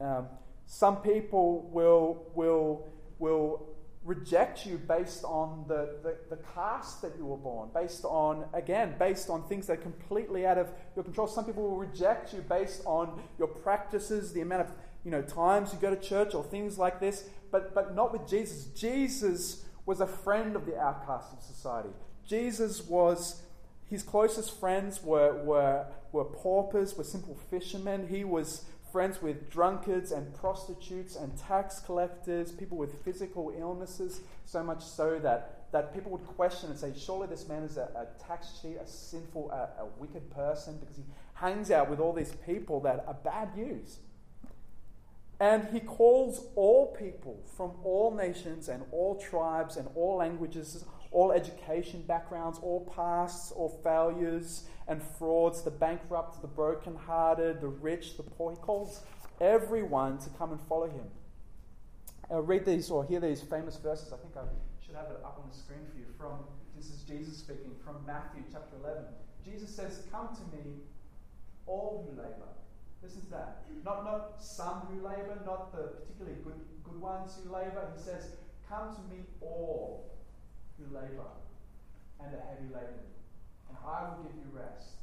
Um, 0.00 0.26
some 0.66 0.96
people 0.96 1.70
will, 1.72 2.26
will, 2.34 2.86
will 3.18 3.74
reject 4.04 4.66
you 4.66 4.76
based 4.76 5.24
on 5.24 5.64
the, 5.68 5.96
the, 6.02 6.16
the 6.30 6.42
caste 6.54 7.00
that 7.02 7.12
you 7.16 7.24
were 7.24 7.36
born, 7.36 7.70
based 7.72 8.04
on, 8.04 8.44
again, 8.52 8.94
based 8.98 9.30
on 9.30 9.46
things 9.48 9.66
that 9.66 9.74
are 9.74 9.82
completely 9.82 10.46
out 10.46 10.58
of 10.58 10.68
your 10.94 11.04
control. 11.04 11.26
Some 11.26 11.44
people 11.44 11.62
will 11.62 11.76
reject 11.76 12.34
you 12.34 12.40
based 12.40 12.82
on 12.84 13.22
your 13.38 13.48
practices, 13.48 14.32
the 14.32 14.40
amount 14.42 14.62
of 14.62 14.72
you 15.04 15.10
know, 15.10 15.22
times 15.22 15.72
you 15.72 15.78
go 15.78 15.94
to 15.94 16.00
church 16.00 16.34
or 16.34 16.42
things 16.42 16.78
like 16.78 16.98
this, 16.98 17.28
but, 17.50 17.74
but 17.74 17.94
not 17.94 18.12
with 18.12 18.26
Jesus. 18.28 18.66
Jesus 18.66 19.64
was 19.86 20.00
a 20.00 20.06
friend 20.06 20.56
of 20.56 20.66
the 20.66 20.78
outcast 20.78 21.32
of 21.32 21.42
society. 21.42 21.90
Jesus 22.26 22.82
was, 22.82 23.42
his 23.88 24.02
closest 24.02 24.58
friends 24.58 25.02
were, 25.02 25.42
were, 25.44 25.86
were 26.14 26.24
paupers, 26.24 26.96
were 26.96 27.04
simple 27.04 27.34
fishermen. 27.50 28.08
He 28.08 28.24
was 28.24 28.64
friends 28.92 29.20
with 29.20 29.50
drunkards 29.50 30.12
and 30.12 30.32
prostitutes 30.34 31.16
and 31.16 31.36
tax 31.36 31.80
collectors, 31.80 32.52
people 32.52 32.78
with 32.78 33.04
physical 33.04 33.52
illnesses, 33.58 34.20
so 34.44 34.62
much 34.62 34.82
so 34.82 35.18
that, 35.18 35.64
that 35.72 35.92
people 35.92 36.12
would 36.12 36.24
question 36.28 36.70
and 36.70 36.78
say, 36.78 36.92
Surely 36.96 37.26
this 37.26 37.48
man 37.48 37.64
is 37.64 37.76
a, 37.76 37.88
a 37.96 38.06
tax 38.24 38.60
cheat, 38.62 38.76
a 38.76 38.86
sinful, 38.86 39.50
a, 39.50 39.82
a 39.82 39.86
wicked 39.98 40.30
person, 40.30 40.78
because 40.78 40.96
he 40.96 41.02
hangs 41.34 41.72
out 41.72 41.90
with 41.90 41.98
all 41.98 42.12
these 42.12 42.32
people 42.46 42.78
that 42.80 43.04
are 43.08 43.14
bad 43.14 43.56
news. 43.56 43.98
And 45.40 45.66
he 45.72 45.80
calls 45.80 46.46
all 46.54 46.94
people 46.94 47.42
from 47.56 47.72
all 47.82 48.14
nations 48.14 48.68
and 48.68 48.84
all 48.92 49.20
tribes 49.20 49.76
and 49.76 49.88
all 49.96 50.18
languages, 50.18 50.84
all 51.14 51.32
education 51.32 52.02
backgrounds, 52.02 52.58
all 52.60 52.84
pasts, 52.94 53.52
all 53.52 53.68
failures 53.82 54.64
and 54.88 55.00
frauds, 55.02 55.62
the 55.62 55.70
bankrupt, 55.70 56.42
the 56.42 56.48
brokenhearted, 56.48 57.60
the 57.60 57.68
rich, 57.68 58.16
the 58.16 58.22
poor. 58.22 58.50
He 58.50 58.58
calls 58.58 59.02
everyone 59.40 60.18
to 60.18 60.30
come 60.30 60.50
and 60.50 60.60
follow 60.60 60.88
him. 60.88 61.06
I'll 62.30 62.42
read 62.42 62.66
these 62.66 62.90
or 62.90 63.04
hear 63.04 63.20
these 63.20 63.40
famous 63.40 63.76
verses. 63.76 64.12
I 64.12 64.16
think 64.16 64.36
I 64.36 64.42
should 64.84 64.96
have 64.96 65.06
it 65.06 65.20
up 65.24 65.38
on 65.42 65.48
the 65.48 65.56
screen 65.56 65.86
for 65.90 65.98
you. 65.98 66.06
From 66.18 66.44
this 66.76 66.90
is 66.90 67.02
Jesus 67.04 67.38
speaking 67.38 67.76
from 67.84 68.04
Matthew 68.06 68.42
chapter 68.50 68.76
11. 68.82 69.04
Jesus 69.44 69.70
says, 69.74 70.02
"Come 70.10 70.28
to 70.34 70.56
me, 70.56 70.80
all 71.66 72.04
who 72.04 72.16
labor." 72.16 72.48
Listen 73.02 73.22
to 73.22 73.30
that. 73.30 73.62
Not 73.84 74.04
not 74.04 74.42
some 74.42 74.80
who 74.88 75.06
labor, 75.06 75.38
not 75.44 75.70
the 75.70 76.00
particularly 76.00 76.38
good 76.42 76.60
good 76.82 77.00
ones 77.00 77.36
who 77.36 77.52
labor. 77.52 77.92
He 77.94 78.02
says, 78.02 78.32
"Come 78.68 78.94
to 78.96 79.02
me, 79.02 79.26
all 79.40 80.10
who 80.78 80.94
labor 80.94 81.30
and 82.20 82.34
are 82.34 82.44
heavy 82.50 82.68
laden, 82.72 83.04
and 83.68 83.76
I 83.84 84.08
will 84.08 84.24
give 84.24 84.34
you 84.34 84.48
rest. 84.52 84.98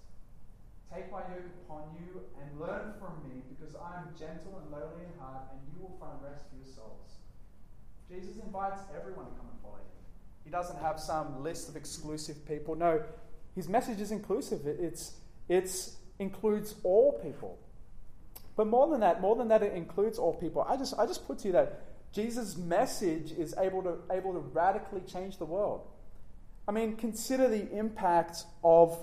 Take 0.93 1.11
my 1.11 1.21
yoke 1.31 1.47
upon 1.63 1.95
you 1.95 2.21
and 2.39 2.59
learn 2.59 2.93
from 2.99 3.23
me, 3.23 3.43
because 3.47 3.75
I 3.75 4.01
am 4.01 4.13
gentle 4.17 4.59
and 4.59 4.71
lowly 4.71 5.07
in 5.07 5.19
heart, 5.19 5.47
and 5.51 5.59
you 5.71 5.81
will 5.81 5.95
find 5.99 6.19
rest 6.23 6.43
for 6.49 6.57
your 6.57 6.67
souls. 6.67 7.19
Jesus 8.09 8.43
invites 8.43 8.81
everyone 8.95 9.25
to 9.25 9.31
come 9.31 9.47
and 9.51 9.61
follow 9.61 9.77
him. 9.77 10.03
He 10.43 10.49
doesn't 10.49 10.79
have 10.79 10.99
some 10.99 11.43
list 11.43 11.69
of 11.69 11.75
exclusive 11.75 12.45
people. 12.45 12.75
No, 12.75 13.03
his 13.55 13.69
message 13.69 14.01
is 14.01 14.11
inclusive. 14.11 14.65
It's, 14.65 15.13
it's 15.47 15.95
includes 16.19 16.75
all 16.83 17.13
people. 17.23 17.57
But 18.57 18.67
more 18.67 18.89
than 18.89 18.99
that, 18.99 19.21
more 19.21 19.35
than 19.35 19.47
that, 19.47 19.63
it 19.63 19.73
includes 19.73 20.17
all 20.19 20.33
people. 20.33 20.65
I 20.67 20.75
just, 20.75 20.93
I 20.99 21.05
just 21.05 21.25
put 21.25 21.39
to 21.39 21.47
you 21.47 21.53
that 21.53 21.81
Jesus' 22.11 22.57
message 22.57 23.31
is 23.31 23.55
able 23.57 23.81
to, 23.83 23.97
able 24.11 24.33
to 24.33 24.39
radically 24.39 25.01
change 25.01 25.37
the 25.37 25.45
world. 25.45 25.87
I 26.67 26.71
mean, 26.71 26.95
consider 26.95 27.47
the 27.47 27.71
impact 27.71 28.43
of 28.63 28.97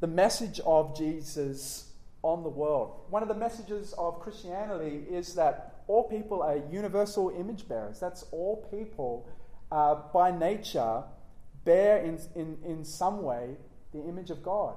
the 0.00 0.06
message 0.06 0.60
of 0.64 0.96
Jesus 0.96 1.92
on 2.22 2.42
the 2.42 2.48
world. 2.48 3.00
One 3.10 3.22
of 3.22 3.28
the 3.28 3.34
messages 3.34 3.94
of 3.98 4.20
Christianity 4.20 5.04
is 5.10 5.34
that 5.34 5.82
all 5.86 6.08
people 6.08 6.42
are 6.42 6.60
universal 6.70 7.30
image 7.30 7.68
bearers. 7.68 8.00
That's 8.00 8.24
all 8.32 8.68
people, 8.70 9.28
uh, 9.70 9.96
by 10.12 10.30
nature, 10.30 11.04
bear 11.64 11.98
in, 11.98 12.18
in, 12.34 12.58
in 12.64 12.84
some 12.84 13.22
way 13.22 13.56
the 13.92 14.02
image 14.02 14.30
of 14.30 14.42
God. 14.42 14.76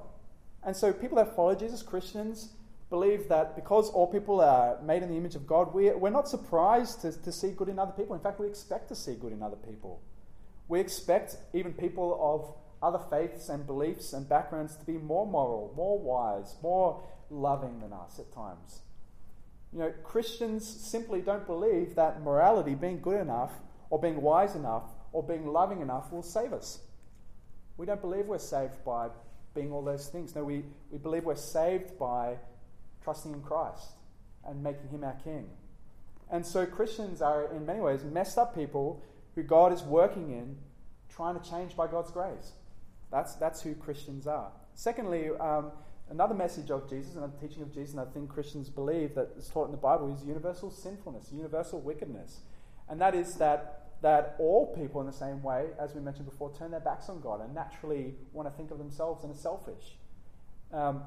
And 0.63 0.75
so, 0.75 0.93
people 0.93 1.17
that 1.17 1.35
follow 1.35 1.55
Jesus, 1.55 1.81
Christians, 1.81 2.53
believe 2.91 3.29
that 3.29 3.55
because 3.55 3.89
all 3.89 4.05
people 4.05 4.41
are 4.41 4.79
made 4.83 5.01
in 5.01 5.09
the 5.09 5.15
image 5.15 5.33
of 5.33 5.47
God, 5.47 5.73
we, 5.73 5.89
we're 5.91 6.09
not 6.11 6.27
surprised 6.27 7.01
to, 7.01 7.11
to 7.23 7.31
see 7.31 7.51
good 7.51 7.69
in 7.69 7.79
other 7.79 7.93
people. 7.93 8.15
In 8.15 8.21
fact, 8.21 8.39
we 8.39 8.45
expect 8.45 8.89
to 8.89 8.95
see 8.95 9.15
good 9.15 9.31
in 9.31 9.41
other 9.41 9.55
people. 9.55 10.01
We 10.67 10.81
expect 10.81 11.37
even 11.53 11.73
people 11.73 12.19
of 12.21 12.53
other 12.83 12.99
faiths 13.09 13.47
and 13.47 13.65
beliefs 13.65 14.11
and 14.11 14.27
backgrounds 14.27 14.75
to 14.75 14.85
be 14.85 14.97
more 14.97 15.25
moral, 15.25 15.73
more 15.75 15.97
wise, 15.97 16.55
more 16.61 17.01
loving 17.29 17.79
than 17.79 17.93
us 17.93 18.19
at 18.19 18.31
times. 18.33 18.81
You 19.71 19.79
know, 19.79 19.93
Christians 20.03 20.67
simply 20.67 21.21
don't 21.21 21.47
believe 21.47 21.95
that 21.95 22.21
morality, 22.21 22.75
being 22.75 22.99
good 22.99 23.21
enough, 23.21 23.53
or 23.89 24.01
being 24.01 24.21
wise 24.21 24.55
enough, 24.55 24.83
or 25.13 25.23
being 25.23 25.47
loving 25.47 25.79
enough, 25.79 26.11
will 26.11 26.23
save 26.23 26.51
us. 26.51 26.79
We 27.77 27.85
don't 27.85 28.01
believe 28.01 28.25
we're 28.25 28.37
saved 28.37 28.83
by 28.83 29.07
being 29.55 29.71
all 29.71 29.81
those 29.81 30.07
things. 30.07 30.35
No, 30.35 30.43
we, 30.43 30.65
we 30.91 30.97
believe 30.97 31.23
we're 31.23 31.35
saved 31.35 31.97
by 31.97 32.35
trusting 33.03 33.33
in 33.33 33.41
Christ 33.41 33.91
and 34.47 34.63
making 34.63 34.89
him 34.89 35.03
our 35.03 35.17
king. 35.23 35.49
And 36.31 36.45
so 36.45 36.65
Christians 36.65 37.21
are, 37.21 37.53
in 37.53 37.65
many 37.65 37.81
ways, 37.81 38.03
messed 38.03 38.37
up 38.37 38.55
people 38.55 39.03
who 39.35 39.43
God 39.43 39.73
is 39.73 39.83
working 39.83 40.31
in, 40.31 40.57
trying 41.09 41.39
to 41.39 41.49
change 41.49 41.75
by 41.75 41.87
God's 41.87 42.11
grace. 42.11 42.53
That's, 43.11 43.35
that's 43.35 43.61
who 43.61 43.75
Christians 43.75 44.27
are. 44.27 44.51
Secondly, 44.73 45.29
um, 45.39 45.71
another 46.09 46.33
message 46.33 46.71
of 46.71 46.89
Jesus, 46.89 47.15
another 47.15 47.33
teaching 47.39 47.61
of 47.61 47.73
Jesus, 47.73 47.91
and 47.91 47.99
I 47.99 48.05
think 48.05 48.29
Christians 48.29 48.69
believe 48.69 49.15
that 49.15 49.31
is 49.37 49.49
taught 49.49 49.65
in 49.65 49.71
the 49.71 49.77
Bible 49.77 50.13
is 50.13 50.23
universal 50.23 50.71
sinfulness, 50.71 51.29
universal 51.33 51.81
wickedness. 51.81 52.39
And 52.87 52.99
that 53.01 53.13
is 53.13 53.35
that, 53.35 53.89
that 54.01 54.35
all 54.39 54.73
people, 54.75 55.01
in 55.01 55.07
the 55.07 55.13
same 55.13 55.43
way, 55.43 55.67
as 55.79 55.93
we 55.93 56.01
mentioned 56.01 56.29
before, 56.29 56.53
turn 56.57 56.71
their 56.71 56.79
backs 56.79 57.09
on 57.09 57.19
God 57.19 57.41
and 57.41 57.53
naturally 57.53 58.15
want 58.31 58.47
to 58.49 58.55
think 58.55 58.71
of 58.71 58.77
themselves 58.77 59.23
and 59.23 59.33
are 59.33 59.37
selfish. 59.37 59.97
Um, 60.71 61.03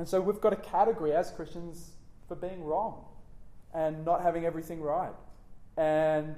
and 0.00 0.08
so 0.08 0.18
we've 0.18 0.40
got 0.40 0.54
a 0.54 0.56
category 0.56 1.12
as 1.12 1.30
Christians 1.30 1.90
for 2.26 2.34
being 2.34 2.64
wrong 2.64 3.04
and 3.74 4.02
not 4.02 4.22
having 4.22 4.46
everything 4.46 4.80
right 4.80 5.12
and 5.76 6.34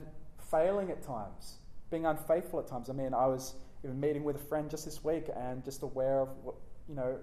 failing 0.51 0.91
at 0.91 1.01
times, 1.01 1.59
being 1.89 2.05
unfaithful 2.05 2.59
at 2.59 2.67
times. 2.67 2.91
I 2.91 2.93
mean, 2.93 3.15
I 3.15 3.29
was 3.29 3.55
even 3.85 4.01
meeting 4.01 4.25
with 4.25 4.35
a 4.35 4.45
friend 4.47 4.69
just 4.69 4.85
this 4.85 5.05
week 5.05 5.27
and 5.37 5.65
just 5.65 5.85
aware 5.85 6.23
of 6.23 6.31
what, 6.43 6.57
you 6.89 6.97
know, 6.97 7.21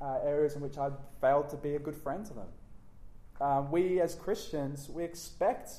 uh, 0.00 0.20
areas 0.24 0.54
in 0.54 0.62
which 0.62 0.78
I'd 0.78 0.94
failed 1.20 1.50
to 1.50 1.58
be 1.58 1.74
a 1.74 1.78
good 1.78 1.96
friend 1.96 2.24
to 2.24 2.32
them. 2.32 2.48
Um, 3.42 3.70
we 3.70 4.00
as 4.00 4.14
Christians, 4.14 4.88
we 4.88 5.04
expect 5.04 5.72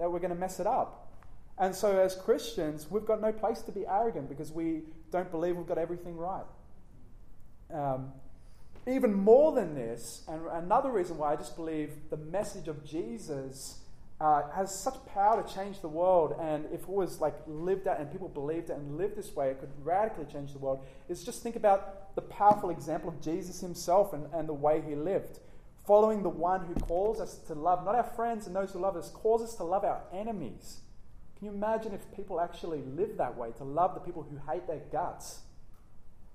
that 0.00 0.10
we're 0.10 0.18
going 0.18 0.34
to 0.34 0.40
mess 0.40 0.58
it 0.58 0.66
up. 0.66 1.12
And 1.58 1.72
so 1.72 1.96
as 1.96 2.16
Christians, 2.16 2.90
we've 2.90 3.06
got 3.06 3.20
no 3.20 3.30
place 3.30 3.62
to 3.62 3.70
be 3.70 3.86
arrogant 3.86 4.28
because 4.28 4.50
we 4.50 4.80
don't 5.12 5.30
believe 5.30 5.56
we've 5.56 5.64
got 5.64 5.78
everything 5.78 6.16
right. 6.16 6.42
Um, 7.72 8.12
even 8.90 9.12
more 9.12 9.52
than 9.52 9.74
this, 9.74 10.22
and 10.28 10.40
another 10.52 10.90
reason 10.90 11.18
why 11.18 11.32
I 11.32 11.36
just 11.36 11.56
believe 11.56 11.92
the 12.10 12.16
message 12.16 12.68
of 12.68 12.84
Jesus 12.84 13.80
uh, 14.20 14.50
has 14.50 14.74
such 14.74 14.94
power 15.06 15.42
to 15.42 15.54
change 15.54 15.80
the 15.80 15.88
world, 15.88 16.34
and 16.40 16.66
if 16.72 16.82
it 16.82 16.88
was 16.88 17.20
like 17.20 17.36
lived 17.46 17.88
out 17.88 18.00
and 18.00 18.10
people 18.10 18.28
believed 18.28 18.70
it 18.70 18.74
and 18.74 18.98
lived 18.98 19.16
this 19.16 19.34
way, 19.34 19.50
it 19.50 19.60
could 19.60 19.72
radically 19.82 20.26
change 20.30 20.52
the 20.52 20.58
world, 20.58 20.84
is 21.08 21.24
just 21.24 21.42
think 21.42 21.56
about 21.56 22.14
the 22.14 22.22
powerful 22.22 22.70
example 22.70 23.08
of 23.08 23.20
Jesus 23.20 23.60
himself 23.60 24.12
and, 24.12 24.26
and 24.34 24.48
the 24.48 24.54
way 24.54 24.82
he 24.86 24.94
lived. 24.94 25.38
Following 25.86 26.22
the 26.22 26.28
one 26.28 26.66
who 26.66 26.74
calls 26.74 27.20
us 27.20 27.38
to 27.46 27.54
love, 27.54 27.84
not 27.84 27.94
our 27.94 28.04
friends 28.04 28.46
and 28.46 28.54
those 28.54 28.72
who 28.72 28.78
love 28.78 28.96
us, 28.96 29.10
calls 29.10 29.42
us 29.42 29.54
to 29.56 29.64
love 29.64 29.84
our 29.84 30.02
enemies. 30.12 30.80
Can 31.36 31.46
you 31.46 31.52
imagine 31.54 31.94
if 31.94 32.14
people 32.14 32.40
actually 32.40 32.82
lived 32.82 33.16
that 33.16 33.36
way, 33.36 33.52
to 33.56 33.64
love 33.64 33.94
the 33.94 34.00
people 34.00 34.22
who 34.22 34.36
hate 34.52 34.66
their 34.66 34.82
guts? 34.92 35.40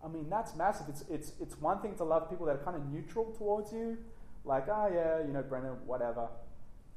I 0.06 0.08
mean, 0.08 0.30
that's 0.30 0.56
massive. 0.56 0.88
It's, 0.90 1.04
it's, 1.10 1.34
it's 1.42 1.60
one 1.60 1.82
thing 1.82 1.96
to 1.96 2.04
love 2.04 2.30
people 2.30 2.46
that 2.46 2.56
are 2.58 2.64
kind 2.64 2.78
of 2.78 2.86
neutral 2.92 3.34
towards 3.38 3.74
you, 3.74 3.98
like, 4.44 4.68
oh, 4.70 4.90
yeah, 4.94 5.26
you 5.26 5.34
know, 5.34 5.42
Brendan, 5.42 5.74
whatever. 5.86 6.28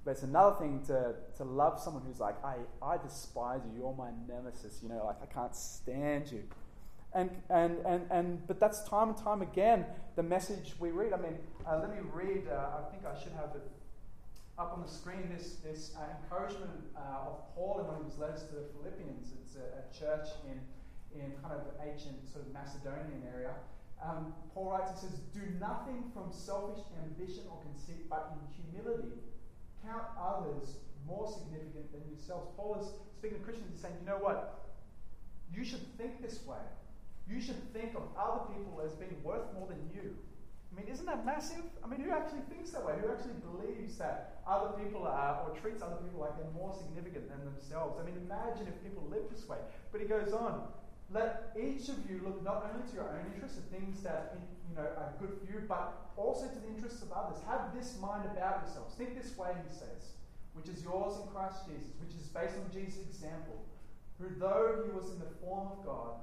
But 0.05 0.13
it's 0.13 0.23
another 0.23 0.57
thing 0.57 0.83
to, 0.87 1.15
to 1.39 1.45
love 1.45 1.81
someone 1.81 2.03
who's 2.07 2.21
like, 2.21 2.37
I, 2.45 2.57
I 2.83 2.99
despise 2.99 3.63
you, 3.65 3.81
you're 3.81 3.95
my 3.95 4.11
nemesis, 4.29 4.81
you 4.83 4.89
know, 4.89 5.05
like, 5.07 5.17
I 5.23 5.27
can't 5.27 5.55
stand 5.57 6.31
you. 6.31 6.45
And, 7.15 7.31
and, 7.49 7.79
and, 7.87 8.03
and, 8.11 8.47
but 8.47 8.61
that's 8.61 8.83
time 8.85 9.09
and 9.09 9.17
time 9.17 9.41
again 9.41 9.87
the 10.17 10.23
message 10.23 10.75
we 10.79 10.91
read. 10.91 11.13
I 11.13 11.17
mean, 11.17 11.39
uh, 11.67 11.79
let 11.81 11.91
me 11.91 12.03
read, 12.13 12.49
uh, 12.49 12.81
I 12.81 12.91
think 12.91 13.05
I 13.07 13.19
should 13.19 13.33
have 13.33 13.55
it 13.55 13.63
up 14.59 14.75
on 14.75 14.83
the 14.83 14.91
screen 14.91 15.31
this, 15.35 15.57
this 15.65 15.93
uh, 15.97 16.03
encouragement 16.21 16.71
uh, 16.97 17.29
of 17.31 17.55
Paul 17.55 17.79
in 17.81 17.87
one 17.87 18.01
of 18.01 18.05
his 18.05 18.19
letters 18.19 18.43
to 18.51 18.55
the 18.57 18.67
Philippians. 18.75 19.33
It's 19.45 19.57
a, 19.57 19.79
a, 19.79 19.85
church 19.95 20.29
in, 20.51 20.59
in 21.15 21.33
kind 21.43 21.55
of 21.55 21.65
ancient 21.81 22.29
sort 22.29 22.47
of 22.47 22.53
Macedonian 22.53 23.25
area. 23.33 23.55
Um, 24.03 24.33
Paul 24.55 24.71
writes, 24.71 24.91
he 24.95 25.09
says, 25.09 25.19
Do 25.35 25.43
nothing 25.59 26.05
from 26.15 26.31
selfish 26.31 26.85
ambition 27.03 27.45
or 27.51 27.59
conceit, 27.63 28.09
but 28.09 28.35
in 28.37 28.41
humility 28.55 29.19
count 29.83 30.05
others 30.19 30.79
more 31.07 31.27
significant 31.27 31.91
than 31.93 32.03
yourselves. 32.09 32.47
Paul 32.57 32.79
is 32.81 32.87
speaking 33.17 33.39
to 33.39 33.45
Christians 33.45 33.71
and 33.71 33.81
saying, 33.81 33.95
You 34.01 34.07
know 34.07 34.23
what? 34.23 34.71
You 35.55 35.65
should 35.65 35.83
think 35.97 36.23
this 36.23 36.45
way. 36.47 36.63
You 37.29 37.41
should 37.41 37.61
think 37.73 37.95
of 37.97 38.03
other 38.17 38.49
people 38.55 38.81
as 38.85 38.93
being 38.95 39.17
worth 39.23 39.53
more 39.55 39.67
than 39.67 39.81
you. 39.93 40.17
I 40.73 40.81
mean, 40.81 40.89
isn't 40.93 41.07
that 41.07 41.25
massive? 41.25 41.65
I 41.83 41.89
mean, 41.89 42.01
who 42.01 42.13
actually 42.13 42.45
thinks 42.53 42.71
that 42.71 42.85
way? 42.85 42.95
Who 43.01 43.11
actually 43.11 43.41
believes 43.41 43.97
that 43.99 44.41
other 44.47 44.77
people 44.77 45.05
are, 45.09 45.41
or 45.43 45.57
treats 45.57 45.83
other 45.83 45.97
people 45.97 46.21
like 46.21 46.37
they're 46.37 46.53
more 46.55 46.73
significant 46.77 47.29
than 47.29 47.45
themselves? 47.45 47.99
I 48.01 48.05
mean, 48.05 48.17
imagine 48.25 48.69
if 48.69 48.77
people 48.85 49.05
lived 49.11 49.33
this 49.33 49.49
way. 49.49 49.59
But 49.93 50.01
he 50.01 50.07
goes 50.07 50.33
on, 50.33 50.69
let 51.11 51.57
each 51.57 51.89
of 51.89 52.05
you 52.05 52.21
look 52.23 52.45
not 52.45 52.69
only 52.69 52.85
to 52.89 52.95
your 52.95 53.09
own 53.09 53.25
interests, 53.33 53.57
the 53.57 53.69
things 53.73 54.03
that 54.03 54.37
you 54.69 54.77
know 54.77 54.85
are 54.85 55.13
good 55.19 55.33
for 55.41 55.47
you, 55.49 55.65
but 55.67 56.13
also 56.17 56.47
to 56.47 56.59
the 56.61 56.69
interests 56.69 57.01
of 57.01 57.13
others. 57.13 57.41
Have 57.49 57.73
this 57.73 57.97
mind 58.01 58.29
about 58.29 58.65
yourselves. 58.65 58.95
Think 58.95 59.17
this 59.17 59.37
way, 59.37 59.57
he 59.57 59.73
says, 59.73 60.21
which 60.53 60.69
is 60.69 60.85
yours 60.85 61.17
in 61.17 61.27
Christ 61.33 61.65
Jesus, 61.65 61.97
which 61.97 62.13
is 62.13 62.29
based 62.29 62.61
on 62.61 62.69
Jesus' 62.69 63.09
example, 63.09 63.65
who 64.21 64.29
though 64.37 64.85
he 64.85 64.93
was 64.93 65.09
in 65.11 65.19
the 65.19 65.33
form 65.41 65.73
of 65.73 65.85
God, 65.87 66.21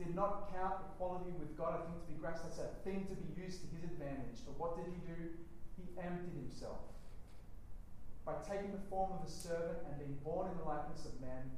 did 0.00 0.16
not 0.16 0.48
count 0.50 0.80
equality 0.90 1.30
with 1.36 1.52
God 1.60 1.76
a 1.76 1.84
thing 1.84 2.00
to 2.00 2.08
be 2.08 2.16
grasped 2.16 2.48
That's 2.48 2.58
a 2.58 2.72
thing 2.82 3.04
to 3.12 3.14
be 3.14 3.28
used 3.36 3.60
to 3.60 3.68
his 3.76 3.84
advantage. 3.84 4.40
But 4.48 4.56
what 4.56 4.80
did 4.80 4.88
he 4.88 4.98
do? 5.04 5.36
He 5.76 5.84
emptied 6.00 6.32
himself. 6.34 6.80
By 8.24 8.40
taking 8.48 8.72
the 8.72 8.80
form 8.88 9.12
of 9.12 9.28
a 9.28 9.30
servant 9.30 9.84
and 9.84 10.00
being 10.00 10.16
born 10.24 10.48
in 10.48 10.56
the 10.56 10.64
likeness 10.64 11.04
of 11.04 11.20
man, 11.20 11.52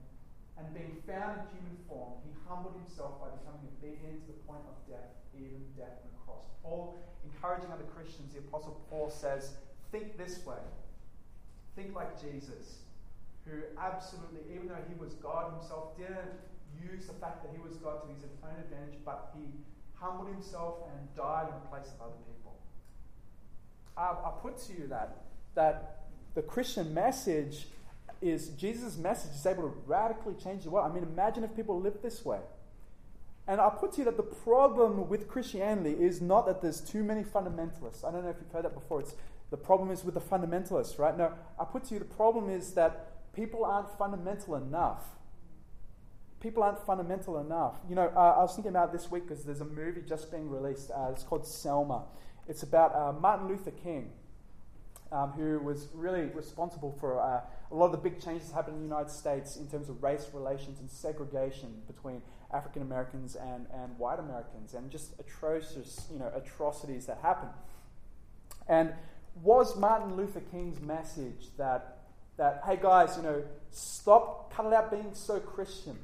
and 0.62 0.70
being 0.70 0.94
found 1.02 1.42
in 1.42 1.58
human 1.58 1.76
form, 1.90 2.14
he 2.22 2.30
humbled 2.46 2.78
himself 2.78 3.18
by 3.18 3.34
becoming 3.34 3.66
obedient 3.66 4.22
to 4.22 4.30
the 4.30 4.38
point 4.46 4.62
of 4.70 4.78
death, 4.86 5.10
even 5.34 5.66
death 5.74 5.98
on 6.06 6.10
the 6.14 6.22
cross. 6.22 6.46
Paul, 6.62 7.02
encouraging 7.26 7.74
other 7.74 7.88
Christians, 7.90 8.30
the 8.30 8.38
Apostle 8.38 8.78
Paul 8.86 9.10
says, 9.10 9.58
think 9.90 10.16
this 10.16 10.46
way. 10.46 10.62
Think 11.74 11.94
like 11.94 12.20
Jesus, 12.20 12.86
who 13.44 13.66
absolutely, 13.80 14.46
even 14.54 14.68
though 14.68 14.84
he 14.86 14.94
was 14.94 15.14
God 15.14 15.52
himself, 15.58 15.96
didn't 15.96 16.38
use 16.78 17.06
the 17.06 17.14
fact 17.14 17.42
that 17.42 17.50
he 17.50 17.58
was 17.58 17.76
God 17.78 18.02
to 18.02 18.08
his 18.14 18.22
own 18.44 18.54
advantage, 18.60 19.00
but 19.04 19.34
he 19.34 19.50
humbled 19.94 20.28
himself 20.28 20.84
and 20.86 21.16
died 21.16 21.48
in 21.48 21.54
the 21.54 21.66
place 21.68 21.90
of 21.98 22.06
other 22.06 22.20
people. 22.28 22.54
I, 23.96 24.12
I 24.12 24.32
put 24.40 24.58
to 24.68 24.72
you 24.72 24.86
that, 24.88 25.24
that 25.54 26.06
the 26.34 26.42
Christian 26.42 26.92
message 26.94 27.66
is 28.22 28.48
Jesus' 28.50 28.96
message 28.96 29.34
is 29.34 29.44
able 29.44 29.64
to 29.64 29.74
radically 29.86 30.34
change 30.34 30.64
the 30.64 30.70
world. 30.70 30.90
I 30.90 30.94
mean, 30.94 31.02
imagine 31.02 31.44
if 31.44 31.54
people 31.54 31.80
lived 31.80 32.02
this 32.02 32.24
way. 32.24 32.40
And 33.48 33.60
I 33.60 33.70
put 33.70 33.92
to 33.92 33.98
you 33.98 34.04
that 34.04 34.16
the 34.16 34.22
problem 34.22 35.08
with 35.08 35.26
Christianity 35.28 35.96
is 35.98 36.20
not 36.20 36.46
that 36.46 36.62
there's 36.62 36.80
too 36.80 37.02
many 37.02 37.24
fundamentalists. 37.24 38.04
I 38.04 38.12
don't 38.12 38.22
know 38.22 38.30
if 38.30 38.36
you've 38.40 38.52
heard 38.52 38.64
that 38.64 38.74
before. 38.74 39.00
It's 39.00 39.14
the 39.50 39.56
problem 39.56 39.90
is 39.90 40.04
with 40.04 40.14
the 40.14 40.20
fundamentalists, 40.20 40.98
right? 40.98 41.16
No, 41.16 41.32
I 41.58 41.64
put 41.64 41.84
to 41.84 41.94
you 41.94 41.98
the 41.98 42.06
problem 42.06 42.48
is 42.48 42.72
that 42.74 43.32
people 43.34 43.64
aren't 43.64 43.90
fundamental 43.98 44.54
enough 44.54 45.02
people 46.42 46.62
aren't 46.64 46.84
fundamental 46.84 47.38
enough. 47.38 47.76
You 47.88 47.94
know, 47.94 48.12
uh, 48.14 48.34
I 48.36 48.40
was 48.40 48.54
thinking 48.54 48.70
about 48.70 48.92
this 48.92 49.10
week 49.10 49.28
because 49.28 49.44
there's 49.44 49.60
a 49.60 49.64
movie 49.64 50.02
just 50.06 50.30
being 50.30 50.50
released. 50.50 50.90
Uh, 50.90 51.10
it's 51.12 51.22
called 51.22 51.46
Selma. 51.46 52.02
It's 52.48 52.64
about 52.64 52.94
uh, 52.94 53.12
Martin 53.12 53.46
Luther 53.46 53.70
King, 53.70 54.10
um, 55.12 55.30
who 55.32 55.58
was 55.60 55.88
really 55.94 56.22
responsible 56.22 56.96
for 56.98 57.20
uh, 57.20 57.40
a 57.70 57.74
lot 57.74 57.86
of 57.86 57.92
the 57.92 57.98
big 57.98 58.20
changes 58.20 58.48
that 58.48 58.54
happened 58.54 58.76
in 58.76 58.82
the 58.82 58.88
United 58.88 59.10
States 59.10 59.56
in 59.56 59.68
terms 59.68 59.88
of 59.88 60.02
race 60.02 60.28
relations 60.32 60.80
and 60.80 60.90
segregation 60.90 61.82
between 61.86 62.22
African 62.52 62.82
Americans 62.82 63.36
and, 63.36 63.66
and 63.72 63.98
white 63.98 64.18
Americans, 64.18 64.74
and 64.74 64.90
just 64.90 65.18
atrocious, 65.18 66.06
you 66.12 66.18
know, 66.18 66.30
atrocities 66.34 67.06
that 67.06 67.18
happened. 67.22 67.52
And 68.68 68.92
was 69.42 69.76
Martin 69.76 70.16
Luther 70.16 70.42
King's 70.50 70.80
message 70.80 71.48
that 71.56 71.98
that 72.38 72.62
hey 72.66 72.78
guys, 72.80 73.16
you 73.16 73.22
know, 73.22 73.44
stop, 73.70 74.52
cut 74.52 74.66
it 74.66 74.72
out 74.72 74.90
being 74.90 75.10
so 75.12 75.38
Christian 75.38 75.98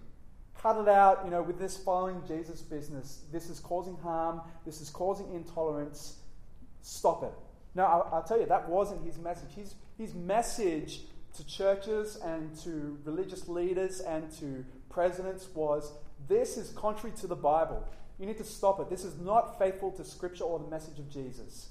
cut 0.60 0.80
it 0.80 0.88
out, 0.88 1.22
you 1.24 1.30
know, 1.30 1.42
with 1.42 1.58
this 1.58 1.76
following 1.76 2.22
Jesus 2.26 2.60
business. 2.62 3.22
This 3.32 3.48
is 3.48 3.60
causing 3.60 3.96
harm. 3.98 4.40
This 4.66 4.80
is 4.80 4.90
causing 4.90 5.32
intolerance. 5.32 6.16
Stop 6.82 7.22
it. 7.22 7.32
No, 7.78 7.84
I'll, 7.84 8.10
I'll 8.12 8.22
tell 8.24 8.40
you, 8.40 8.46
that 8.46 8.68
wasn't 8.68 9.06
his 9.06 9.18
message. 9.18 9.54
His, 9.54 9.74
his 9.96 10.12
message 10.12 11.02
to 11.36 11.46
churches 11.46 12.16
and 12.16 12.52
to 12.64 12.98
religious 13.04 13.46
leaders 13.46 14.00
and 14.00 14.28
to 14.40 14.64
presidents 14.90 15.46
was 15.54 15.92
this 16.26 16.56
is 16.56 16.70
contrary 16.70 17.14
to 17.18 17.28
the 17.28 17.36
Bible. 17.36 17.86
You 18.18 18.26
need 18.26 18.38
to 18.38 18.44
stop 18.44 18.80
it. 18.80 18.90
This 18.90 19.04
is 19.04 19.20
not 19.20 19.60
faithful 19.60 19.92
to 19.92 20.04
Scripture 20.04 20.42
or 20.42 20.58
the 20.58 20.66
message 20.66 20.98
of 20.98 21.08
Jesus. 21.08 21.68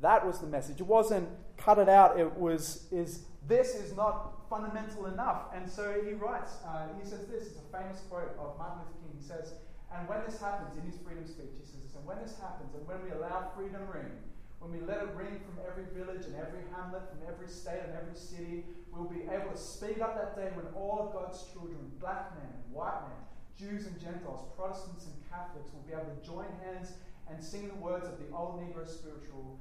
That 0.00 0.24
was 0.24 0.38
the 0.38 0.46
message. 0.46 0.80
It 0.80 0.86
wasn't 0.86 1.28
cut 1.56 1.78
it 1.78 1.88
out. 1.88 2.20
It 2.20 2.32
was 2.36 2.86
is 2.92 3.24
this 3.48 3.74
is 3.74 3.96
not 3.96 4.48
fundamental 4.48 5.06
enough. 5.06 5.46
And 5.52 5.68
so 5.68 5.96
he 6.06 6.12
writes, 6.12 6.52
uh, 6.64 6.86
he 6.96 7.04
says 7.04 7.26
this, 7.26 7.48
it's 7.48 7.58
a 7.58 7.76
famous 7.76 8.00
quote 8.08 8.36
of 8.38 8.56
Martin 8.56 8.82
Luther 8.86 8.98
King. 9.00 9.18
He 9.20 9.26
says, 9.26 9.54
and 9.94 10.08
when 10.08 10.20
this 10.24 10.40
happens, 10.40 10.76
in 10.76 10.82
his 10.88 10.98
freedom 11.00 11.26
speech, 11.26 11.52
he 11.60 11.64
says 11.64 11.82
and 12.02 12.08
when 12.10 12.18
this 12.18 12.34
happens, 12.42 12.74
and 12.74 12.82
when 12.82 12.98
we 13.06 13.14
allow 13.14 13.46
freedom 13.54 13.86
ring, 13.86 14.10
when 14.58 14.74
we 14.74 14.82
let 14.82 14.98
it 14.98 15.14
ring 15.14 15.38
from 15.46 15.62
every 15.62 15.86
village 15.94 16.26
and 16.26 16.34
every 16.34 16.66
hamlet, 16.74 17.02
from 17.06 17.22
every 17.30 17.46
state 17.46 17.78
and 17.86 17.94
every 17.94 18.18
city, 18.18 18.64
we'll 18.90 19.06
be 19.06 19.22
able 19.30 19.54
to 19.54 19.58
speed 19.58 20.02
up 20.02 20.18
that 20.18 20.34
day 20.34 20.50
when 20.58 20.66
all 20.74 21.06
of 21.06 21.12
God's 21.14 21.46
children, 21.54 21.78
black 22.00 22.34
men 22.34 22.50
and 22.50 22.74
white 22.74 23.06
men, 23.06 23.22
Jews 23.54 23.86
and 23.86 23.94
Gentiles, 24.02 24.42
Protestants 24.58 25.06
and 25.06 25.14
Catholics, 25.30 25.70
will 25.70 25.86
be 25.86 25.94
able 25.94 26.10
to 26.10 26.22
join 26.26 26.50
hands 26.66 26.98
and 27.30 27.38
sing 27.42 27.68
the 27.68 27.78
words 27.78 28.06
of 28.06 28.18
the 28.18 28.26
old 28.34 28.58
Negro 28.58 28.82
spiritual, 28.82 29.58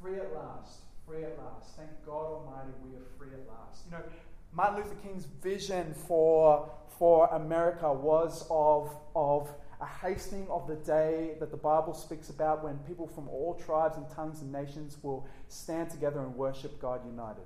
free 0.00 0.20
at 0.20 0.32
last, 0.36 0.84
free 1.06 1.24
at 1.24 1.38
last. 1.40 1.76
Thank 1.76 1.88
God 2.04 2.44
Almighty, 2.44 2.72
we 2.84 2.96
are 3.00 3.08
free 3.16 3.32
at 3.32 3.48
last. 3.48 3.84
You 3.86 3.92
know, 3.96 4.04
Martin 4.52 4.84
Luther 4.84 4.96
King's 5.02 5.24
vision 5.24 5.94
for, 6.06 6.68
for 6.98 7.28
America 7.32 7.90
was 7.90 8.44
of, 8.50 8.92
of 9.16 9.48
a 9.80 9.86
hastening 9.86 10.46
of 10.50 10.66
the 10.66 10.74
day 10.76 11.34
that 11.38 11.50
the 11.50 11.56
Bible 11.56 11.94
speaks 11.94 12.30
about 12.30 12.64
when 12.64 12.78
people 12.78 13.06
from 13.06 13.28
all 13.28 13.54
tribes 13.54 13.96
and 13.96 14.08
tongues 14.10 14.42
and 14.42 14.50
nations 14.50 14.98
will 15.02 15.28
stand 15.48 15.90
together 15.90 16.20
and 16.20 16.34
worship 16.34 16.80
God 16.80 17.00
united. 17.06 17.44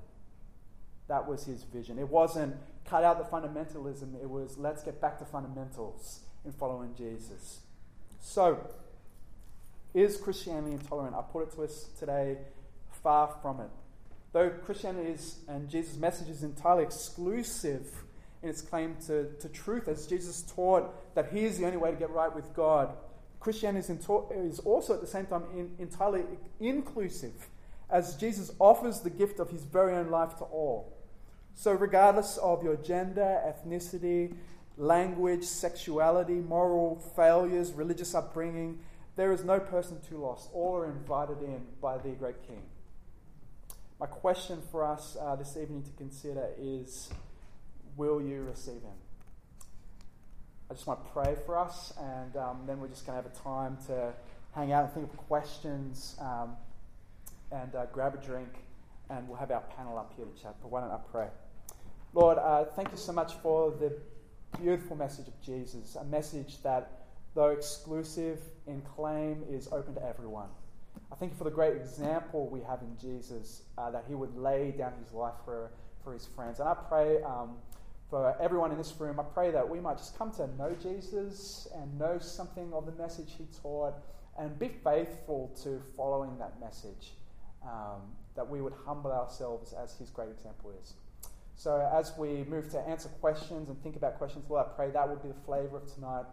That 1.08 1.28
was 1.28 1.44
his 1.44 1.62
vision. 1.64 1.98
It 1.98 2.08
wasn't 2.08 2.56
cut 2.86 3.04
out 3.04 3.18
the 3.18 3.36
fundamentalism, 3.36 4.20
it 4.22 4.28
was 4.28 4.56
let's 4.56 4.82
get 4.82 5.00
back 5.00 5.18
to 5.18 5.24
fundamentals 5.24 6.20
in 6.44 6.52
following 6.52 6.94
Jesus. 6.96 7.60
So, 8.20 8.70
is 9.94 10.16
Christianity 10.16 10.72
intolerant? 10.72 11.14
I 11.14 11.22
put 11.22 11.48
it 11.48 11.54
to 11.56 11.64
us 11.64 11.88
today 11.98 12.38
far 13.02 13.36
from 13.42 13.60
it. 13.60 13.70
Though 14.32 14.50
Christianity 14.50 15.10
is, 15.10 15.40
and 15.48 15.68
Jesus' 15.68 15.96
message 15.96 16.28
is 16.28 16.42
entirely 16.42 16.84
exclusive 16.84 18.04
in 18.42 18.48
its 18.48 18.60
claim 18.60 18.96
to, 19.06 19.32
to 19.40 19.48
truth, 19.48 19.88
as 19.88 20.06
Jesus 20.06 20.42
taught 20.42 21.14
that 21.14 21.32
He 21.32 21.44
is 21.44 21.58
the 21.58 21.66
only 21.66 21.76
way 21.76 21.90
to 21.90 21.96
get 21.96 22.10
right 22.10 22.34
with 22.34 22.52
God, 22.54 22.94
Christianity 23.40 23.92
is, 24.34 24.58
also 24.60 24.94
at 24.94 25.00
the 25.00 25.06
same 25.06 25.26
time 25.26 25.44
in, 25.54 25.70
entirely 25.78 26.22
inclusive, 26.60 27.48
as 27.90 28.16
Jesus 28.16 28.52
offers 28.58 29.00
the 29.00 29.10
gift 29.10 29.40
of 29.40 29.50
His 29.50 29.64
very 29.64 29.94
own 29.94 30.10
life 30.10 30.36
to 30.38 30.44
all. 30.44 30.96
So, 31.54 31.72
regardless 31.72 32.38
of 32.38 32.62
your 32.62 32.76
gender, 32.76 33.40
ethnicity, 33.44 34.34
language, 34.76 35.44
sexuality, 35.44 36.34
moral 36.34 37.02
failures, 37.14 37.72
religious 37.72 38.14
upbringing, 38.14 38.78
there 39.16 39.32
is 39.32 39.44
no 39.44 39.60
person 39.60 39.98
too 40.08 40.18
lost. 40.18 40.48
All 40.54 40.76
are 40.76 40.86
invited 40.86 41.42
in 41.42 41.66
by 41.80 41.98
the 41.98 42.10
great 42.10 42.46
King. 42.46 42.62
My 44.00 44.06
question 44.06 44.62
for 44.70 44.84
us 44.84 45.16
uh, 45.20 45.36
this 45.36 45.56
evening 45.56 45.82
to 45.82 45.90
consider 45.92 46.48
is 46.58 47.10
Will 47.96 48.22
you 48.22 48.42
receive 48.42 48.82
Him? 48.82 48.98
I 50.70 50.74
just 50.74 50.86
want 50.86 51.04
to 51.04 51.10
pray 51.12 51.36
for 51.44 51.58
us, 51.58 51.92
and 52.00 52.36
um, 52.36 52.60
then 52.66 52.80
we're 52.80 52.88
just 52.88 53.04
going 53.04 53.18
to 53.18 53.22
have 53.22 53.30
a 53.30 53.42
time 53.42 53.76
to 53.88 54.12
hang 54.54 54.72
out 54.72 54.84
and 54.84 54.92
think 54.94 55.12
of 55.12 55.16
questions 55.18 56.16
um, 56.18 56.56
and 57.50 57.74
uh, 57.74 57.84
grab 57.92 58.14
a 58.14 58.24
drink, 58.24 58.48
and 59.10 59.28
we'll 59.28 59.38
have 59.38 59.50
our 59.50 59.62
panel 59.76 59.98
up 59.98 60.12
here 60.16 60.24
to 60.24 60.42
chat. 60.42 60.54
But 60.62 60.70
why 60.70 60.80
don't 60.80 60.90
I 60.90 61.00
pray? 61.10 61.28
Lord, 62.14 62.38
uh, 62.38 62.64
thank 62.64 62.90
you 62.90 62.96
so 62.96 63.12
much 63.12 63.34
for 63.42 63.70
the 63.70 63.98
beautiful 64.58 64.96
message 64.96 65.28
of 65.28 65.38
Jesus, 65.42 65.96
a 65.96 66.04
message 66.04 66.62
that, 66.62 67.04
though 67.34 67.50
exclusive 67.50 68.38
in 68.66 68.80
claim, 68.82 69.44
is 69.50 69.68
open 69.72 69.94
to 69.94 70.04
everyone. 70.04 70.48
I 71.10 71.14
thank 71.16 71.32
you 71.32 71.38
for 71.38 71.44
the 71.44 71.50
great 71.50 71.76
example 71.76 72.48
we 72.48 72.60
have 72.62 72.80
in 72.80 72.96
Jesus 72.98 73.62
uh, 73.76 73.90
that 73.90 74.04
he 74.08 74.14
would 74.14 74.36
lay 74.36 74.70
down 74.70 74.94
his 75.02 75.12
life 75.12 75.34
for, 75.44 75.70
for 76.02 76.14
his 76.14 76.24
friends. 76.24 76.60
And 76.60 76.68
I 76.68 76.74
pray 76.74 77.22
um, 77.22 77.56
for 78.12 78.36
everyone 78.42 78.70
in 78.72 78.76
this 78.76 78.92
room, 79.00 79.18
I 79.18 79.22
pray 79.22 79.50
that 79.52 79.66
we 79.66 79.80
might 79.80 79.96
just 79.96 80.18
come 80.18 80.30
to 80.32 80.46
know 80.58 80.76
Jesus 80.82 81.66
and 81.74 81.98
know 81.98 82.18
something 82.18 82.70
of 82.74 82.84
the 82.84 82.92
message 82.92 83.32
he 83.38 83.46
taught 83.62 83.94
and 84.38 84.58
be 84.58 84.68
faithful 84.68 85.50
to 85.62 85.80
following 85.96 86.36
that 86.38 86.60
message. 86.60 87.14
Um, 87.64 88.02
that 88.34 88.46
we 88.46 88.60
would 88.60 88.74
humble 88.84 89.12
ourselves 89.12 89.72
as 89.72 89.94
his 89.96 90.10
great 90.10 90.28
example 90.28 90.74
is. 90.82 90.92
So, 91.54 91.88
as 91.94 92.12
we 92.18 92.44
move 92.44 92.70
to 92.72 92.80
answer 92.80 93.08
questions 93.08 93.70
and 93.70 93.82
think 93.82 93.96
about 93.96 94.18
questions, 94.18 94.44
Lord, 94.50 94.66
I 94.66 94.76
pray 94.76 94.90
that 94.90 95.08
would 95.08 95.22
be 95.22 95.28
the 95.28 95.40
flavor 95.46 95.78
of 95.78 95.94
tonight. 95.94 96.26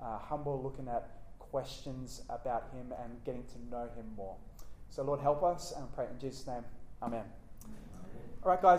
Uh, 0.00 0.18
humble, 0.18 0.62
looking 0.62 0.86
at 0.88 1.08
questions 1.38 2.22
about 2.28 2.64
him 2.72 2.92
and 3.02 3.24
getting 3.24 3.44
to 3.44 3.58
know 3.70 3.88
him 3.96 4.06
more. 4.16 4.36
So, 4.90 5.02
Lord, 5.02 5.20
help 5.20 5.42
us 5.42 5.72
and 5.76 5.92
pray 5.94 6.06
in 6.12 6.18
Jesus' 6.20 6.46
name. 6.46 6.64
Amen. 7.02 7.24
Amen. 7.64 7.78
All 8.44 8.50
right, 8.50 8.62
guys. 8.62 8.72